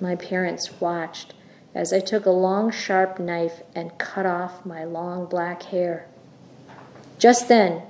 My 0.00 0.14
parents 0.14 0.80
watched 0.80 1.34
as 1.74 1.92
I 1.92 2.00
took 2.00 2.26
a 2.26 2.30
long, 2.30 2.70
sharp 2.70 3.18
knife 3.18 3.62
and 3.74 3.98
cut 3.98 4.26
off 4.26 4.64
my 4.64 4.84
long 4.84 5.26
black 5.26 5.64
hair. 5.64 6.06
Just 7.18 7.48
then, 7.48 7.82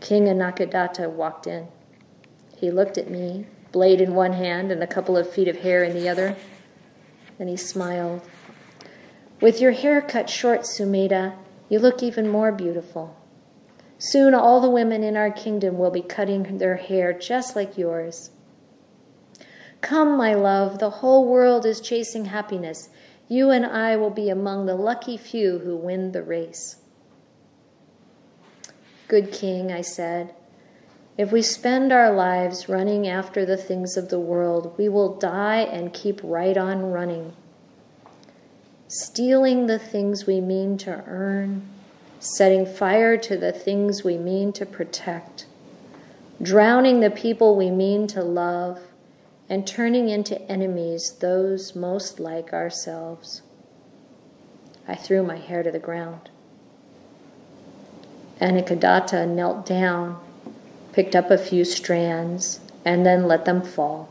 King 0.00 0.24
Anikadatta 0.24 1.10
walked 1.10 1.46
in. 1.46 1.68
He 2.56 2.70
looked 2.70 2.96
at 2.96 3.10
me, 3.10 3.46
blade 3.72 4.00
in 4.00 4.14
one 4.14 4.32
hand 4.32 4.70
and 4.70 4.82
a 4.82 4.86
couple 4.86 5.16
of 5.16 5.30
feet 5.30 5.48
of 5.48 5.58
hair 5.58 5.82
in 5.84 5.94
the 5.94 6.08
other. 6.08 6.36
Then 7.38 7.48
he 7.48 7.56
smiled. 7.56 8.22
With 9.40 9.60
your 9.60 9.72
hair 9.72 10.00
cut 10.00 10.30
short, 10.30 10.62
Sumedha, 10.62 11.34
you 11.68 11.78
look 11.78 12.02
even 12.02 12.28
more 12.28 12.52
beautiful. 12.52 13.16
Soon 13.98 14.34
all 14.34 14.60
the 14.60 14.70
women 14.70 15.02
in 15.02 15.16
our 15.16 15.30
kingdom 15.30 15.78
will 15.78 15.90
be 15.90 16.02
cutting 16.02 16.58
their 16.58 16.76
hair 16.76 17.12
just 17.12 17.56
like 17.56 17.76
yours. 17.76 18.30
Come, 19.86 20.16
my 20.16 20.34
love, 20.34 20.80
the 20.80 20.90
whole 20.90 21.28
world 21.28 21.64
is 21.64 21.80
chasing 21.80 22.24
happiness. 22.24 22.88
You 23.28 23.52
and 23.52 23.64
I 23.64 23.94
will 23.94 24.10
be 24.10 24.28
among 24.28 24.66
the 24.66 24.74
lucky 24.74 25.16
few 25.16 25.60
who 25.60 25.76
win 25.76 26.10
the 26.10 26.24
race. 26.24 26.78
Good 29.06 29.30
king, 29.30 29.70
I 29.70 29.82
said, 29.82 30.34
if 31.16 31.30
we 31.30 31.40
spend 31.40 31.92
our 31.92 32.12
lives 32.12 32.68
running 32.68 33.06
after 33.06 33.46
the 33.46 33.56
things 33.56 33.96
of 33.96 34.08
the 34.08 34.18
world, 34.18 34.74
we 34.76 34.88
will 34.88 35.14
die 35.14 35.60
and 35.60 35.94
keep 35.94 36.20
right 36.24 36.56
on 36.56 36.90
running. 36.90 37.34
Stealing 38.88 39.68
the 39.68 39.78
things 39.78 40.26
we 40.26 40.40
mean 40.40 40.78
to 40.78 41.04
earn, 41.06 41.64
setting 42.18 42.66
fire 42.66 43.16
to 43.18 43.36
the 43.36 43.52
things 43.52 44.02
we 44.02 44.18
mean 44.18 44.52
to 44.54 44.66
protect, 44.66 45.46
drowning 46.42 46.98
the 46.98 47.10
people 47.10 47.54
we 47.54 47.70
mean 47.70 48.08
to 48.08 48.24
love, 48.24 48.80
and 49.48 49.66
turning 49.66 50.08
into 50.08 50.40
enemies 50.50 51.12
those 51.20 51.76
most 51.76 52.18
like 52.18 52.52
ourselves. 52.52 53.42
I 54.88 54.94
threw 54.94 55.22
my 55.22 55.36
hair 55.36 55.62
to 55.62 55.70
the 55.70 55.78
ground. 55.78 56.30
Anikadatta 58.40 59.28
knelt 59.28 59.64
down, 59.64 60.20
picked 60.92 61.16
up 61.16 61.30
a 61.30 61.38
few 61.38 61.64
strands, 61.64 62.60
and 62.84 63.04
then 63.04 63.26
let 63.26 63.44
them 63.44 63.62
fall. 63.62 64.08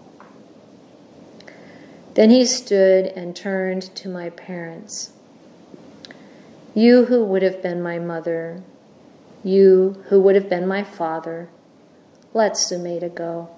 Then 2.16 2.30
he 2.30 2.46
stood 2.46 3.08
and 3.08 3.36
turned 3.36 3.84
to 3.96 4.10
my 4.10 4.30
parents. 4.30 5.12
You 6.74 7.06
who 7.06 7.24
would 7.24 7.42
have 7.42 7.62
been 7.62 7.82
my 7.82 8.00
mother, 8.00 8.64
you 9.44 10.04
who 10.08 10.20
would 10.22 10.36
have 10.36 10.50
been 10.50 10.68
my 10.68 10.84
father, 10.84 11.50
let 12.34 12.54
Sumedha 12.54 13.14
go. 13.14 13.50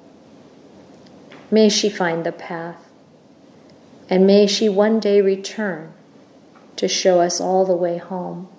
May 1.50 1.70
she 1.70 1.90
find 1.90 2.26
the 2.26 2.32
path, 2.32 2.90
and 4.10 4.28
may 4.28 4.48
she 4.48 4.68
one 4.68 5.00
day 5.00 5.22
return 5.22 5.94
to 6.76 6.88
show 6.88 7.22
us 7.22 7.40
all 7.40 7.66
the 7.66 7.76
way 7.76 7.98
home. 7.98 8.50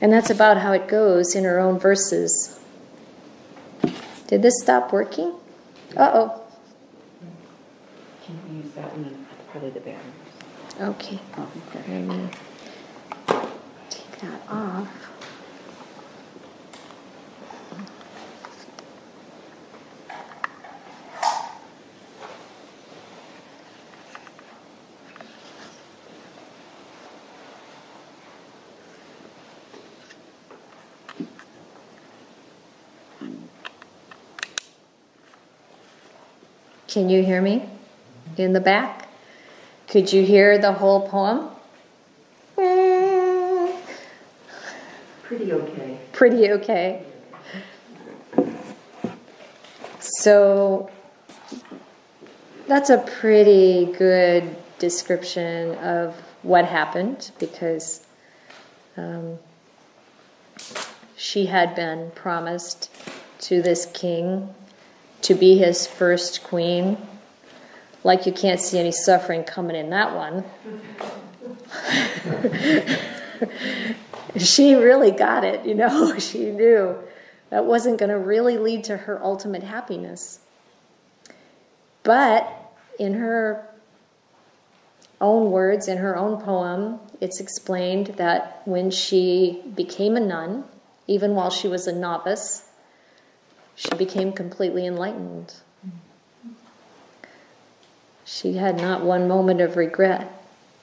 And 0.00 0.12
that's 0.12 0.30
about 0.30 0.58
how 0.58 0.72
it 0.72 0.86
goes 0.86 1.34
in 1.34 1.42
her 1.44 1.58
own 1.58 1.78
verses. 1.78 2.60
Did 4.28 4.42
this 4.42 4.54
stop 4.62 4.92
working? 4.92 5.34
Uh 5.96 6.10
oh. 6.14 6.42
Can 8.24 8.38
you 8.48 8.62
use 8.62 8.72
that 8.74 8.96
one 8.96 9.26
part 9.50 9.64
of 9.64 9.74
the 9.74 9.80
batteries? 9.80 10.04
Okay. 10.80 11.18
Oh, 11.36 11.48
okay. 11.74 12.04
Let 12.06 12.16
me 12.16 12.28
take 13.90 14.18
that 14.20 14.40
off. 14.48 15.07
Can 36.98 37.08
you 37.08 37.22
hear 37.22 37.40
me 37.40 37.62
in 38.36 38.54
the 38.54 38.60
back? 38.60 39.08
Could 39.86 40.12
you 40.12 40.24
hear 40.24 40.58
the 40.58 40.72
whole 40.72 41.08
poem? 41.08 41.48
Pretty 45.22 45.52
okay. 45.52 45.98
Pretty 46.10 46.50
okay. 46.50 47.04
So 50.00 50.90
that's 52.66 52.90
a 52.90 52.98
pretty 52.98 53.94
good 53.96 54.56
description 54.80 55.76
of 55.76 56.16
what 56.42 56.64
happened 56.64 57.30
because 57.38 58.04
um, 58.96 59.38
she 61.16 61.46
had 61.46 61.76
been 61.76 62.10
promised 62.16 62.90
to 63.42 63.62
this 63.62 63.86
king 63.86 64.52
to 65.22 65.34
be 65.34 65.58
his 65.58 65.86
first 65.86 66.42
queen. 66.42 66.96
Like 68.04 68.26
you 68.26 68.32
can't 68.32 68.60
see 68.60 68.78
any 68.78 68.92
suffering 68.92 69.44
coming 69.44 69.76
in 69.76 69.90
that 69.90 70.14
one. 70.14 70.44
she 74.38 74.74
really 74.74 75.10
got 75.10 75.44
it, 75.44 75.66
you 75.66 75.74
know, 75.74 76.18
she 76.18 76.50
knew 76.50 76.96
that 77.50 77.64
wasn't 77.64 77.98
going 77.98 78.10
to 78.10 78.18
really 78.18 78.58
lead 78.58 78.84
to 78.84 78.96
her 78.96 79.22
ultimate 79.22 79.62
happiness. 79.62 80.40
But 82.02 82.50
in 82.98 83.14
her 83.14 83.68
own 85.20 85.50
words, 85.50 85.88
in 85.88 85.98
her 85.98 86.16
own 86.16 86.40
poem, 86.40 87.00
it's 87.20 87.40
explained 87.40 88.08
that 88.16 88.62
when 88.64 88.90
she 88.90 89.62
became 89.74 90.16
a 90.16 90.20
nun, 90.20 90.64
even 91.06 91.34
while 91.34 91.50
she 91.50 91.68
was 91.68 91.86
a 91.86 91.92
novice, 91.92 92.67
she 93.78 93.94
became 93.94 94.32
completely 94.32 94.84
enlightened. 94.84 95.54
She 98.24 98.54
had 98.54 98.76
not 98.76 99.04
one 99.04 99.28
moment 99.28 99.60
of 99.60 99.76
regret 99.76 100.32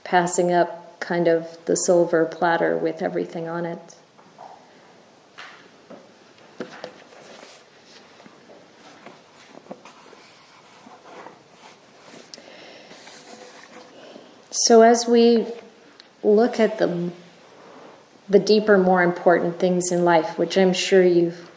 passing 0.05 0.53
up 0.53 0.97
kind 1.01 1.27
of 1.27 1.57
the 1.65 1.75
silver 1.75 2.23
platter 2.23 2.77
with 2.77 3.01
everything 3.01 3.49
on 3.49 3.65
it. 3.65 3.95
So 14.51 14.83
as 14.83 15.05
we 15.05 15.45
look 16.23 16.61
at 16.61 16.77
the 16.77 17.11
the 18.29 18.39
deeper, 18.39 18.77
more 18.77 19.03
important 19.03 19.59
things 19.59 19.91
in 19.91 20.05
life, 20.05 20.39
which 20.39 20.57
I'm 20.57 20.73
sure 20.73 21.03
you've 21.03 21.51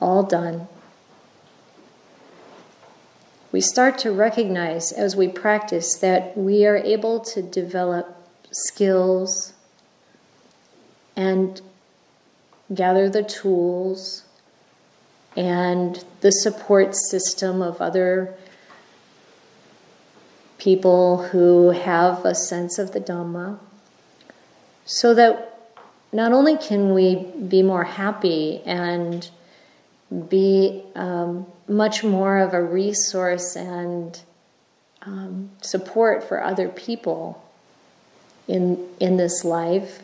all 0.00 0.22
done, 0.22 0.68
we 3.50 3.60
start 3.60 3.98
to 3.98 4.10
recognize 4.10 4.92
as 4.92 5.16
we 5.16 5.26
practice 5.28 5.96
that 5.96 6.36
we 6.36 6.66
are 6.66 6.76
able 6.76 7.20
to 7.20 7.42
develop 7.42 8.14
skills 8.50 9.54
and 11.16 11.60
gather 12.74 13.08
the 13.08 13.22
tools 13.22 14.24
and 15.36 16.04
the 16.20 16.30
support 16.30 16.94
system 16.94 17.62
of 17.62 17.80
other 17.80 18.34
people 20.58 21.28
who 21.28 21.70
have 21.70 22.24
a 22.24 22.34
sense 22.34 22.78
of 22.78 22.92
the 22.92 23.00
Dhamma, 23.00 23.58
so 24.84 25.14
that 25.14 25.70
not 26.12 26.32
only 26.32 26.56
can 26.56 26.92
we 26.92 27.14
be 27.48 27.62
more 27.62 27.84
happy 27.84 28.60
and 28.66 29.30
be 30.28 30.82
um, 30.94 31.46
much 31.66 32.02
more 32.02 32.38
of 32.38 32.54
a 32.54 32.62
resource 32.62 33.56
and 33.56 34.20
um, 35.02 35.50
support 35.60 36.24
for 36.24 36.42
other 36.42 36.68
people 36.68 37.44
in 38.46 38.88
in 38.98 39.16
this 39.16 39.44
life, 39.44 40.02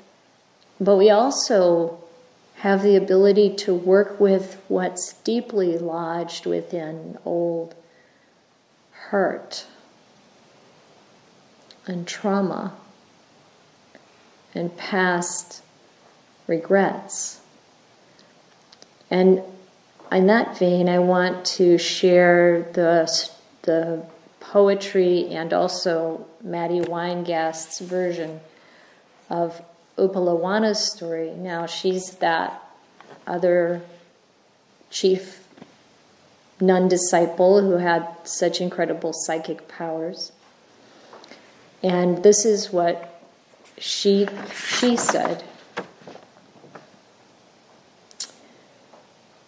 but 0.79 0.97
we 0.97 1.11
also 1.11 1.99
have 2.57 2.83
the 2.83 2.97
ability 2.97 3.55
to 3.55 3.75
work 3.75 4.21
with 4.21 4.63
what's 4.69 5.15
deeply 5.25 5.77
lodged 5.77 6.47
within 6.47 7.19
old 7.25 7.75
hurt 8.91 9.67
and 11.87 12.07
trauma 12.07 12.75
and 14.55 14.77
past 14.77 15.63
regrets. 16.47 17.41
And 19.11 19.43
in 20.15 20.27
that 20.29 20.59
vein, 20.59 20.89
I 20.89 21.01
want 21.01 21.45
to 21.59 21.77
share 21.77 22.63
the, 22.73 23.31
the 23.63 24.05
poetry 24.41 25.29
and 25.31 25.53
also 25.53 26.27
Matty 26.43 26.81
Weingast's 26.81 27.81
version 27.81 28.41
of 29.29 29.61
Uppalavanna's 29.99 30.79
story. 30.79 31.31
Now, 31.31 31.67
she's 31.67 32.11
that 32.17 32.63
other 33.27 33.83
chief 34.91 35.47
nun 36.61 36.89
disciple 36.89 37.61
who 37.61 37.79
had 37.79 38.07
such 38.25 38.61
incredible 38.61 39.13
psychic 39.13 39.67
powers. 39.67 40.33
And 41.83 42.23
this 42.23 42.45
is 42.45 42.73
what 42.73 43.21
she, 43.79 44.29
she 44.79 44.97
said. 44.97 45.45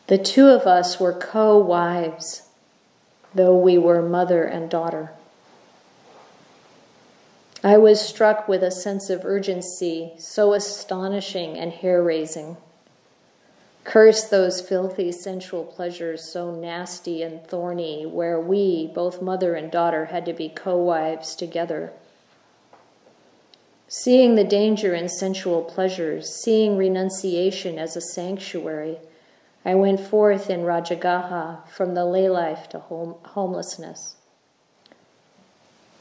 The 0.08 0.18
two 0.18 0.48
of 0.48 0.66
us 0.66 1.00
were 1.00 1.12
co 1.12 1.58
wives, 1.58 2.42
though 3.34 3.56
we 3.56 3.76
were 3.76 4.02
mother 4.02 4.44
and 4.44 4.70
daughter. 4.70 5.10
I 7.64 7.78
was 7.78 8.00
struck 8.00 8.46
with 8.46 8.62
a 8.62 8.70
sense 8.70 9.10
of 9.10 9.24
urgency 9.24 10.12
so 10.18 10.52
astonishing 10.52 11.58
and 11.58 11.72
hair 11.72 12.00
raising. 12.00 12.56
Curse 13.82 14.24
those 14.24 14.60
filthy 14.60 15.10
sensual 15.10 15.64
pleasures 15.64 16.32
so 16.32 16.52
nasty 16.52 17.22
and 17.22 17.44
thorny, 17.44 18.06
where 18.06 18.40
we, 18.40 18.90
both 18.94 19.22
mother 19.22 19.54
and 19.54 19.70
daughter, 19.70 20.06
had 20.06 20.24
to 20.26 20.32
be 20.32 20.48
co 20.48 20.76
wives 20.76 21.34
together. 21.34 21.92
Seeing 23.88 24.36
the 24.36 24.44
danger 24.44 24.94
in 24.94 25.08
sensual 25.08 25.62
pleasures, 25.62 26.32
seeing 26.32 26.76
renunciation 26.76 27.78
as 27.78 27.96
a 27.96 28.00
sanctuary, 28.00 28.98
I 29.66 29.74
went 29.74 29.98
forth 29.98 30.48
in 30.48 30.60
Rajagaha 30.60 31.66
from 31.66 31.94
the 31.94 32.04
lay 32.04 32.28
life 32.28 32.68
to 32.68 32.78
home, 32.78 33.16
homelessness. 33.24 34.14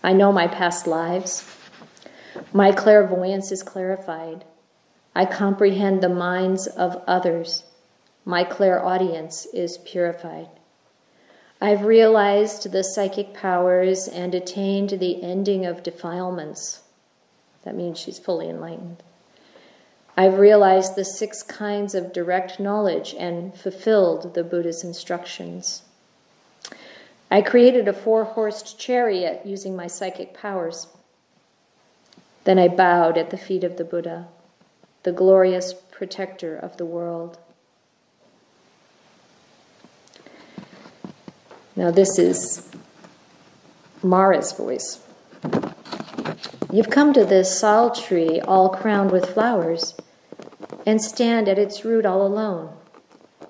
I 0.03 0.13
know 0.13 0.31
my 0.31 0.47
past 0.47 0.85
lives. 0.85 1.43
My 2.53 2.71
clairvoyance 2.71 3.51
is 3.51 3.63
clarified. 3.63 4.45
I 5.15 5.25
comprehend 5.25 6.03
the 6.03 6.09
minds 6.09 6.67
of 6.67 7.01
others. 7.07 7.63
My 8.23 8.43
clairaudience 8.43 9.47
is 9.47 9.79
purified. 9.79 10.49
I've 11.59 11.85
realized 11.85 12.71
the 12.71 12.83
psychic 12.83 13.33
powers 13.33 14.07
and 14.07 14.35
attained 14.35 14.91
the 14.91 15.23
ending 15.23 15.65
of 15.65 15.81
defilements. 15.81 16.83
That 17.63 17.75
means 17.75 17.97
she's 17.97 18.19
fully 18.19 18.47
enlightened. 18.47 19.01
I've 20.17 20.39
realized 20.39 20.95
the 20.95 21.03
six 21.03 21.43
kinds 21.43 21.93
of 21.93 22.13
direct 22.13 22.57
knowledge 22.57 23.13
and 23.19 23.53
fulfilled 23.53 24.33
the 24.33 24.45
Buddha's 24.45 24.81
instructions. 24.81 25.83
I 27.29 27.41
created 27.41 27.89
a 27.89 27.93
four 27.93 28.23
horsed 28.23 28.79
chariot 28.79 29.41
using 29.45 29.75
my 29.75 29.87
psychic 29.87 30.33
powers. 30.33 30.87
Then 32.45 32.57
I 32.57 32.69
bowed 32.69 33.17
at 33.17 33.29
the 33.29 33.37
feet 33.37 33.65
of 33.65 33.75
the 33.75 33.83
Buddha, 33.83 34.27
the 35.03 35.11
glorious 35.11 35.73
protector 35.73 36.55
of 36.55 36.77
the 36.77 36.85
world. 36.85 37.37
Now, 41.75 41.91
this 41.91 42.17
is 42.17 42.69
Mara's 44.01 44.53
voice. 44.53 45.01
You've 46.71 46.89
come 46.89 47.11
to 47.13 47.25
this 47.25 47.59
sal 47.59 47.93
tree 47.93 48.39
all 48.39 48.69
crowned 48.69 49.11
with 49.11 49.33
flowers 49.33 49.93
and 50.85 51.01
stand 51.01 51.47
at 51.47 51.59
its 51.59 51.85
root 51.85 52.05
all 52.05 52.25
alone. 52.25 52.75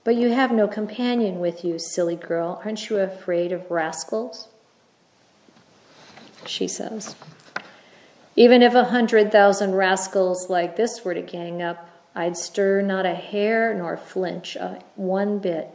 But 0.04 0.16
you 0.16 0.32
have 0.32 0.52
no 0.52 0.68
companion 0.68 1.40
with 1.40 1.66
you, 1.66 1.80
silly 1.80 2.16
girl. 2.16 2.62
Aren't 2.64 2.90
you 2.90 2.98
afraid 3.00 3.52
of 3.52 3.70
rascals? 3.72 4.48
She 6.46 6.68
says. 6.68 7.16
Even 8.36 8.62
if 8.62 8.76
a 8.76 8.86
hundred 8.86 9.32
thousand 9.32 9.76
rascals 9.76 10.50
like 10.50 10.76
this 10.76 11.04
were 11.04 11.14
to 11.14 11.22
gang 11.22 11.62
up, 11.62 11.90
I'd 12.14 12.38
stir 12.38 12.82
not 12.82 13.06
a 13.06 13.16
hair 13.16 13.74
nor 13.74 13.98
flinch 13.98 14.56
a, 14.56 14.82
one 14.96 15.40
bit. 15.40 15.70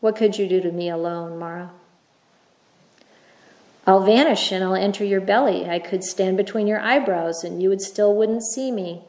What 0.00 0.16
could 0.16 0.38
you 0.38 0.46
do 0.46 0.60
to 0.60 0.70
me 0.70 0.88
alone, 0.88 1.38
Mara? 1.38 1.70
I'll 3.86 4.04
vanish 4.04 4.50
and 4.50 4.64
I'll 4.64 4.74
enter 4.74 5.04
your 5.04 5.20
belly. 5.20 5.68
I 5.68 5.78
could 5.78 6.02
stand 6.02 6.36
between 6.36 6.66
your 6.66 6.80
eyebrows 6.80 7.44
and 7.44 7.62
you 7.62 7.68
would 7.68 7.80
still 7.80 8.14
wouldn't 8.14 8.42
see 8.42 8.72
me. 8.72 9.02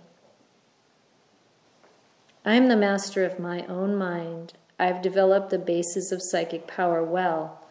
I 2.47 2.55
am 2.55 2.67
the 2.67 2.75
master 2.75 3.23
of 3.23 3.37
my 3.37 3.63
own 3.67 3.95
mind. 3.95 4.53
I've 4.79 5.03
developed 5.03 5.51
the 5.51 5.59
basis 5.59 6.11
of 6.11 6.23
psychic 6.23 6.65
power 6.65 7.03
well. 7.03 7.61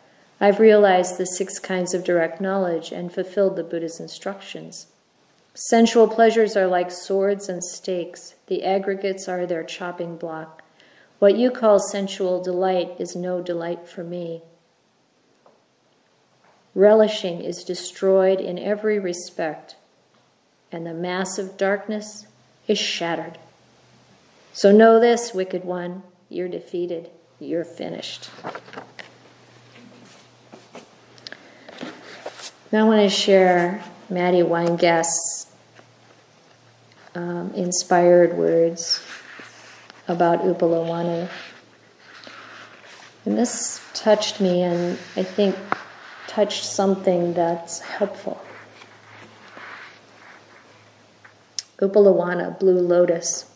I've 0.41 0.61
realized 0.61 1.19
the 1.19 1.27
six 1.27 1.59
kinds 1.59 1.95
of 1.95 2.05
direct 2.05 2.41
knowledge 2.41 2.93
and 2.93 3.13
fulfilled 3.13 3.57
the 3.57 3.65
Buddha's 3.65 3.99
instructions. 3.99 4.87
Sensual 5.55 6.07
pleasures 6.07 6.57
are 6.57 6.69
like 6.69 6.93
swords 6.93 7.49
and 7.49 7.65
stakes, 7.65 8.37
the 8.47 8.63
aggregates 8.63 9.27
are 9.29 9.47
their 9.47 9.65
chopping 9.65 10.17
block. 10.17 10.63
What 11.19 11.37
you 11.37 11.51
call 11.51 11.81
sensual 11.81 12.41
delight 12.41 12.93
is 13.01 13.17
no 13.17 13.43
delight 13.43 13.89
for 13.89 14.05
me 14.05 14.43
relishing 16.77 17.41
is 17.41 17.65
destroyed 17.65 18.39
in 18.39 18.59
every 18.59 18.99
respect, 18.99 19.77
and 20.71 20.87
the 20.87 20.93
mass 20.93 21.39
of 21.39 21.57
darkness 21.57 22.27
is 22.69 22.79
shattered. 22.79 23.39
So 24.57 24.73
know 24.73 24.99
this, 24.99 25.35
wicked 25.35 25.67
one, 25.67 26.03
you're 26.31 26.49
defeated, 26.49 27.11
you're 27.39 27.63
finished. 27.63 28.31
Now 32.73 32.87
I 32.87 32.89
want 32.89 33.03
to 33.03 33.11
share 33.11 33.85
Matty 34.09 34.43
Weingast's 34.43 35.49
um, 37.15 37.53
inspired 37.53 38.39
words 38.39 39.03
about 40.09 40.41
Uppalavanna. 40.41 41.29
And 43.27 43.37
this 43.37 43.83
touched 43.93 44.41
me, 44.41 44.63
and 44.63 44.99
I 45.17 45.23
think 45.23 45.55
touched 46.29 46.65
something 46.65 47.35
that's 47.35 47.81
helpful. 47.81 48.41
Uppalavanna, 51.79 52.59
Blue 52.59 52.81
Lotus. 52.81 53.53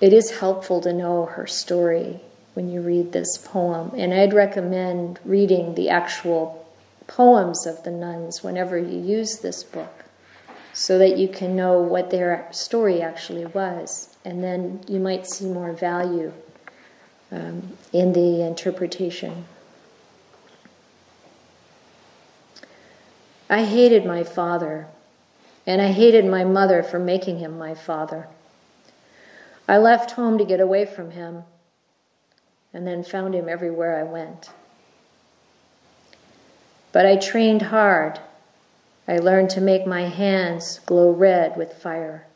It 0.00 0.12
is 0.12 0.38
helpful 0.38 0.80
to 0.82 0.92
know 0.92 1.26
her 1.26 1.46
story 1.46 2.20
when 2.54 2.70
you 2.70 2.80
read 2.80 3.12
this 3.12 3.36
poem, 3.36 3.92
and 3.96 4.14
I'd 4.14 4.32
recommend 4.32 5.18
reading 5.24 5.74
the 5.74 5.88
actual 5.88 6.66
poems 7.08 7.66
of 7.66 7.82
the 7.82 7.90
nuns 7.90 8.44
whenever 8.44 8.78
you 8.78 9.00
use 9.00 9.38
this 9.38 9.64
book 9.64 10.04
so 10.72 10.98
that 10.98 11.18
you 11.18 11.26
can 11.26 11.56
know 11.56 11.80
what 11.80 12.10
their 12.10 12.46
story 12.52 13.02
actually 13.02 13.46
was, 13.46 14.16
and 14.24 14.44
then 14.44 14.80
you 14.86 15.00
might 15.00 15.26
see 15.26 15.46
more 15.46 15.72
value 15.72 16.32
um, 17.32 17.76
in 17.92 18.12
the 18.12 18.46
interpretation. 18.46 19.46
I 23.50 23.64
hated 23.64 24.06
my 24.06 24.22
father, 24.22 24.86
and 25.66 25.82
I 25.82 25.90
hated 25.90 26.24
my 26.24 26.44
mother 26.44 26.84
for 26.84 27.00
making 27.00 27.40
him 27.40 27.58
my 27.58 27.74
father. 27.74 28.28
I 29.68 29.76
left 29.76 30.12
home 30.12 30.38
to 30.38 30.46
get 30.46 30.60
away 30.60 30.86
from 30.86 31.10
him, 31.10 31.44
and 32.72 32.86
then 32.86 33.04
found 33.04 33.34
him 33.34 33.50
everywhere 33.50 34.00
I 34.00 34.02
went. 34.02 34.48
But 36.90 37.04
I 37.04 37.16
trained 37.16 37.62
hard. 37.62 38.18
I 39.06 39.18
learned 39.18 39.50
to 39.50 39.60
make 39.60 39.86
my 39.86 40.08
hands 40.08 40.80
glow 40.86 41.10
red 41.10 41.56
with 41.58 41.74
fire, 41.74 42.26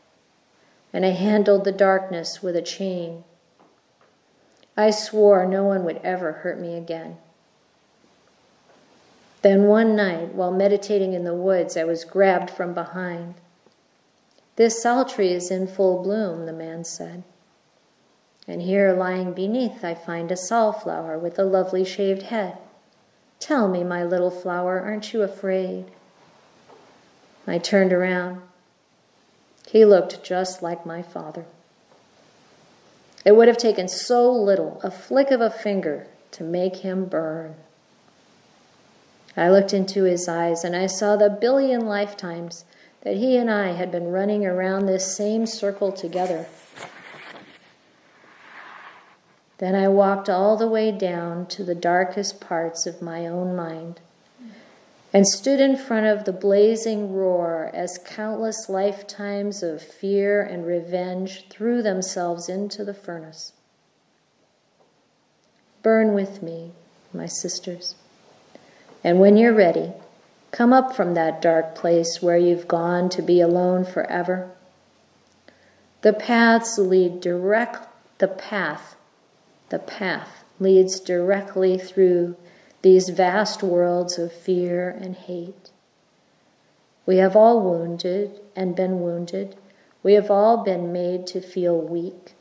and 0.93 1.07
I 1.07 1.11
handled 1.11 1.65
the 1.65 1.73
darkness 1.73 2.43
with 2.43 2.55
a 2.55 2.63
chain. 2.63 3.25
I 4.77 4.91
swore 4.91 5.47
no 5.47 5.65
one 5.65 5.85
would 5.85 6.01
ever 6.05 6.33
hurt 6.33 6.61
me 6.61 6.77
again. 6.77 7.17
Then 9.41 9.65
one 9.65 9.97
night, 9.97 10.35
while 10.35 10.53
meditating 10.53 11.15
in 11.15 11.25
the 11.25 11.35
woods, 11.35 11.77
I 11.77 11.85
was 11.85 12.05
grabbed 12.05 12.51
from 12.51 12.75
behind. 12.75 13.35
This 14.57 14.83
sal 14.83 15.05
tree 15.05 15.33
is 15.33 15.51
in 15.51 15.67
full 15.67 16.03
bloom, 16.03 16.47
the 16.47 16.53
man 16.53 16.85
said. 16.85 17.23
And 18.47 18.63
here, 18.63 18.93
lying 18.93 19.33
beneath, 19.33 19.85
I 19.85 19.95
find 19.95 20.31
a 20.31 20.37
sal 20.37 20.73
flower 20.73 21.19
with 21.19 21.39
a 21.39 21.45
lovely 21.45 21.85
shaved 21.85 22.23
head. 22.23 22.59
Tell 23.39 23.69
me, 23.69 23.83
my 23.83 24.05
little 24.05 24.31
flower, 24.31 24.81
aren't 24.81 25.13
you 25.13 25.23
afraid? 25.23 25.87
I 27.47 27.59
turned 27.59 27.93
around. 27.93 28.43
He 29.69 29.85
looked 29.85 30.23
just 30.23 30.63
like 30.63 30.85
my 30.85 31.03
father. 31.03 31.45
It 33.25 33.37
would 33.37 33.49
have 33.49 33.59
taken 33.59 33.89
so 33.89 34.31
little, 34.31 34.81
a 34.83 34.91
flick 34.91 35.31
of 35.31 35.41
a 35.41 35.51
finger, 35.51 36.07
to 36.33 36.45
make 36.45 36.77
him 36.77 37.05
burn. 37.05 37.55
I 39.37 39.49
looked 39.51 39.73
into 39.73 40.05
his 40.05 40.29
eyes 40.29 40.65
and 40.65 40.77
I 40.77 40.87
saw 40.87 41.17
the 41.17 41.31
billion 41.31 41.87
lifetimes 41.87 42.65
that 43.03 43.17
he 43.17 43.37
and 43.37 43.51
I 43.51 43.73
had 43.73 43.91
been 43.91 44.13
running 44.13 44.47
around 44.47 44.87
this 44.87 45.17
same 45.17 45.47
circle 45.47 45.93
together. 45.93 46.47
Then 49.59 49.75
I 49.75 49.89
walked 49.89 50.29
all 50.29 50.57
the 50.57 50.69
way 50.69 50.91
down 50.91 51.47
to 51.47 51.63
the 51.63 51.75
darkest 51.75 52.41
parts 52.41 52.87
of 52.87 53.03
my 53.03 53.27
own 53.27 53.55
mind 53.55 54.01
and 55.13 55.27
stood 55.27 55.61
in 55.61 55.77
front 55.77 56.07
of 56.07 56.25
the 56.25 56.33
blazing 56.33 57.13
roar 57.13 57.71
as 57.75 57.99
countless 58.05 58.69
lifetimes 58.69 59.63
of 59.63 59.83
fear 59.83 60.43
and 60.43 60.67
revenge 60.67 61.49
threw 61.49 61.83
themselves 61.83 62.49
into 62.49 62.85
the 62.85 62.95
furnace. 62.95 63.53
Burn 65.83 66.15
with 66.15 66.43
me, 66.43 66.73
my 67.13 67.27
sisters. 67.27 67.95
And 69.05 69.21
when 69.21 69.37
you're 69.37 69.53
ready, 69.53 69.93
come 70.53 70.73
up 70.73 70.95
from 70.95 71.15
that 71.15 71.43
dark 71.43 71.75
place 71.75 72.23
where 72.23 72.37
you've 72.37 72.69
gone 72.69 73.09
to 73.09 73.23
be 73.23 73.41
alone 73.41 73.85
forever. 73.85 74.51
The 76.03 76.13
paths 76.13 76.79
lead 76.79 77.21
direct 77.21 77.89
the 78.19 78.29
path 78.29 78.95
the 79.73 79.79
path 79.79 80.45
leads 80.61 81.01
directly 81.01 81.79
through 81.79 82.37
these 82.83 83.09
vast 83.09 83.63
worlds 83.63 84.19
of 84.19 84.31
fear 84.31 84.91
and 84.91 85.17
hate. 85.17 85.71
We 87.07 87.17
have 87.17 87.35
all 87.35 87.63
wounded 87.63 88.39
and 88.55 88.77
been 88.77 89.01
wounded. 89.01 89.57
We 90.03 90.13
have 90.13 90.31
all 90.31 90.63
been 90.63 90.93
made 90.93 91.27
to 91.29 91.41
feel 91.41 91.81
weak. 91.81 92.35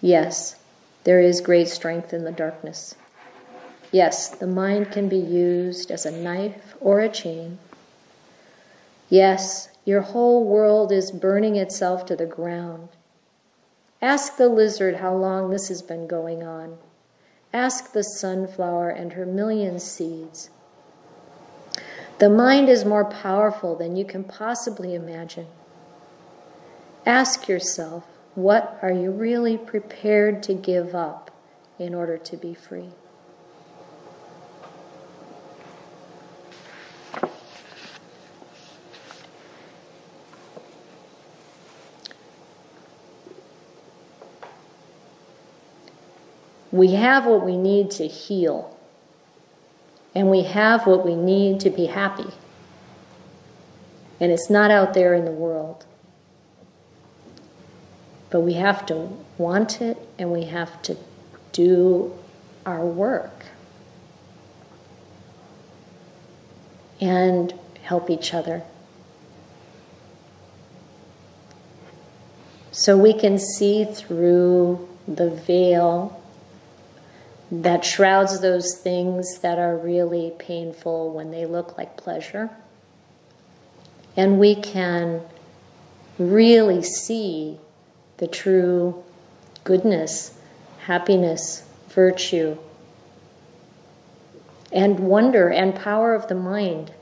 Yes, 0.00 0.56
there 1.04 1.20
is 1.20 1.40
great 1.40 1.68
strength 1.68 2.12
in 2.12 2.24
the 2.24 2.32
darkness. 2.32 2.96
Yes, 3.90 4.28
the 4.28 4.46
mind 4.46 4.92
can 4.92 5.08
be 5.08 5.18
used 5.18 5.90
as 5.90 6.04
a 6.04 6.10
knife 6.10 6.74
or 6.80 7.00
a 7.00 7.08
chain. 7.08 7.58
Yes, 9.08 9.70
your 9.84 10.02
whole 10.02 10.44
world 10.44 10.92
is 10.92 11.10
burning 11.10 11.56
itself 11.56 12.04
to 12.06 12.16
the 12.16 12.26
ground. 12.26 12.90
Ask 14.02 14.36
the 14.36 14.48
lizard 14.48 14.96
how 14.96 15.14
long 15.14 15.50
this 15.50 15.68
has 15.68 15.80
been 15.80 16.06
going 16.06 16.42
on. 16.42 16.76
Ask 17.52 17.92
the 17.92 18.02
sunflower 18.02 18.90
and 18.90 19.14
her 19.14 19.24
million 19.24 19.80
seeds. 19.80 20.50
The 22.18 22.28
mind 22.28 22.68
is 22.68 22.84
more 22.84 23.04
powerful 23.04 23.74
than 23.74 23.96
you 23.96 24.04
can 24.04 24.24
possibly 24.24 24.94
imagine. 24.94 25.46
Ask 27.06 27.48
yourself, 27.48 28.04
what 28.34 28.78
are 28.82 28.92
you 28.92 29.10
really 29.10 29.56
prepared 29.56 30.42
to 30.42 30.52
give 30.52 30.94
up 30.94 31.30
in 31.78 31.94
order 31.94 32.18
to 32.18 32.36
be 32.36 32.54
free? 32.54 32.90
We 46.70 46.92
have 46.92 47.26
what 47.26 47.44
we 47.44 47.56
need 47.56 47.90
to 47.92 48.06
heal, 48.06 48.76
and 50.14 50.30
we 50.30 50.42
have 50.44 50.86
what 50.86 51.04
we 51.04 51.14
need 51.14 51.60
to 51.60 51.70
be 51.70 51.86
happy. 51.86 52.32
And 54.20 54.32
it's 54.32 54.50
not 54.50 54.70
out 54.70 54.94
there 54.94 55.14
in 55.14 55.24
the 55.24 55.30
world. 55.30 55.84
But 58.30 58.40
we 58.40 58.54
have 58.54 58.84
to 58.86 59.08
want 59.38 59.80
it 59.80 59.96
and 60.18 60.32
we 60.32 60.44
have 60.44 60.82
to 60.82 60.96
do 61.52 62.12
our 62.66 62.84
work 62.84 63.46
and 67.00 67.54
help 67.82 68.10
each 68.10 68.34
other. 68.34 68.62
So 72.70 72.96
we 72.96 73.14
can 73.14 73.38
see 73.38 73.84
through 73.84 74.88
the 75.06 75.30
veil 75.30 76.20
that 77.50 77.84
shrouds 77.84 78.40
those 78.40 78.74
things 78.74 79.38
that 79.38 79.58
are 79.58 79.76
really 79.76 80.32
painful 80.38 81.10
when 81.10 81.30
they 81.30 81.46
look 81.46 81.78
like 81.78 81.96
pleasure. 81.96 82.50
And 84.16 84.38
we 84.38 84.54
can 84.54 85.22
really 86.18 86.82
see 86.82 87.58
the 88.18 88.26
true 88.26 89.02
goodness, 89.64 90.38
happiness, 90.80 91.64
virtue, 91.88 92.58
and 94.72 95.00
wonder 95.00 95.48
and 95.48 95.74
power 95.74 96.14
of 96.14 96.28
the 96.28 96.34
mind. 96.34 96.92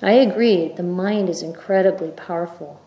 I 0.00 0.12
agree, 0.12 0.68
the 0.68 0.82
mind 0.82 1.28
is 1.28 1.42
incredibly 1.42 2.10
powerful 2.10 2.80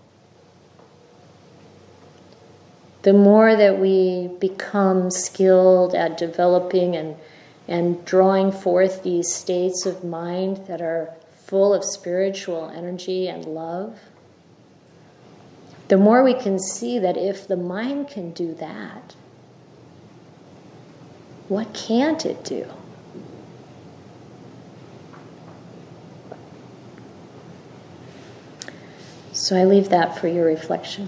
the 3.08 3.14
more 3.14 3.56
that 3.56 3.80
we 3.80 4.28
become 4.42 5.10
skilled 5.10 5.96
at 5.96 6.18
developing 6.18 6.94
and, 6.94 7.16
and 7.66 8.04
drawing 8.04 8.52
forth 8.52 9.02
these 9.02 9.34
states 9.34 9.86
of 9.86 10.04
mind 10.04 10.58
that 10.68 10.82
are 10.82 11.16
full 11.46 11.74
of 11.74 11.86
spiritual 11.86 12.70
energy 12.76 13.30
and 13.30 13.46
love, 13.46 13.98
the 15.88 15.96
more 15.96 16.22
we 16.22 16.34
can 16.34 16.60
see 16.60 17.00
that 17.00 17.16
if 17.16 17.48
the 17.48 17.56
mind 17.56 18.10
can 18.10 18.32
do 18.32 18.54
that, 18.56 19.16
what 21.48 21.74
can't 21.74 22.26
it 22.26 22.44
do? 22.44 22.68
So 29.32 29.56
I 29.56 29.64
leave 29.64 29.88
that 29.88 30.20
for 30.20 30.28
your 30.28 30.46
reflection. 30.46 31.08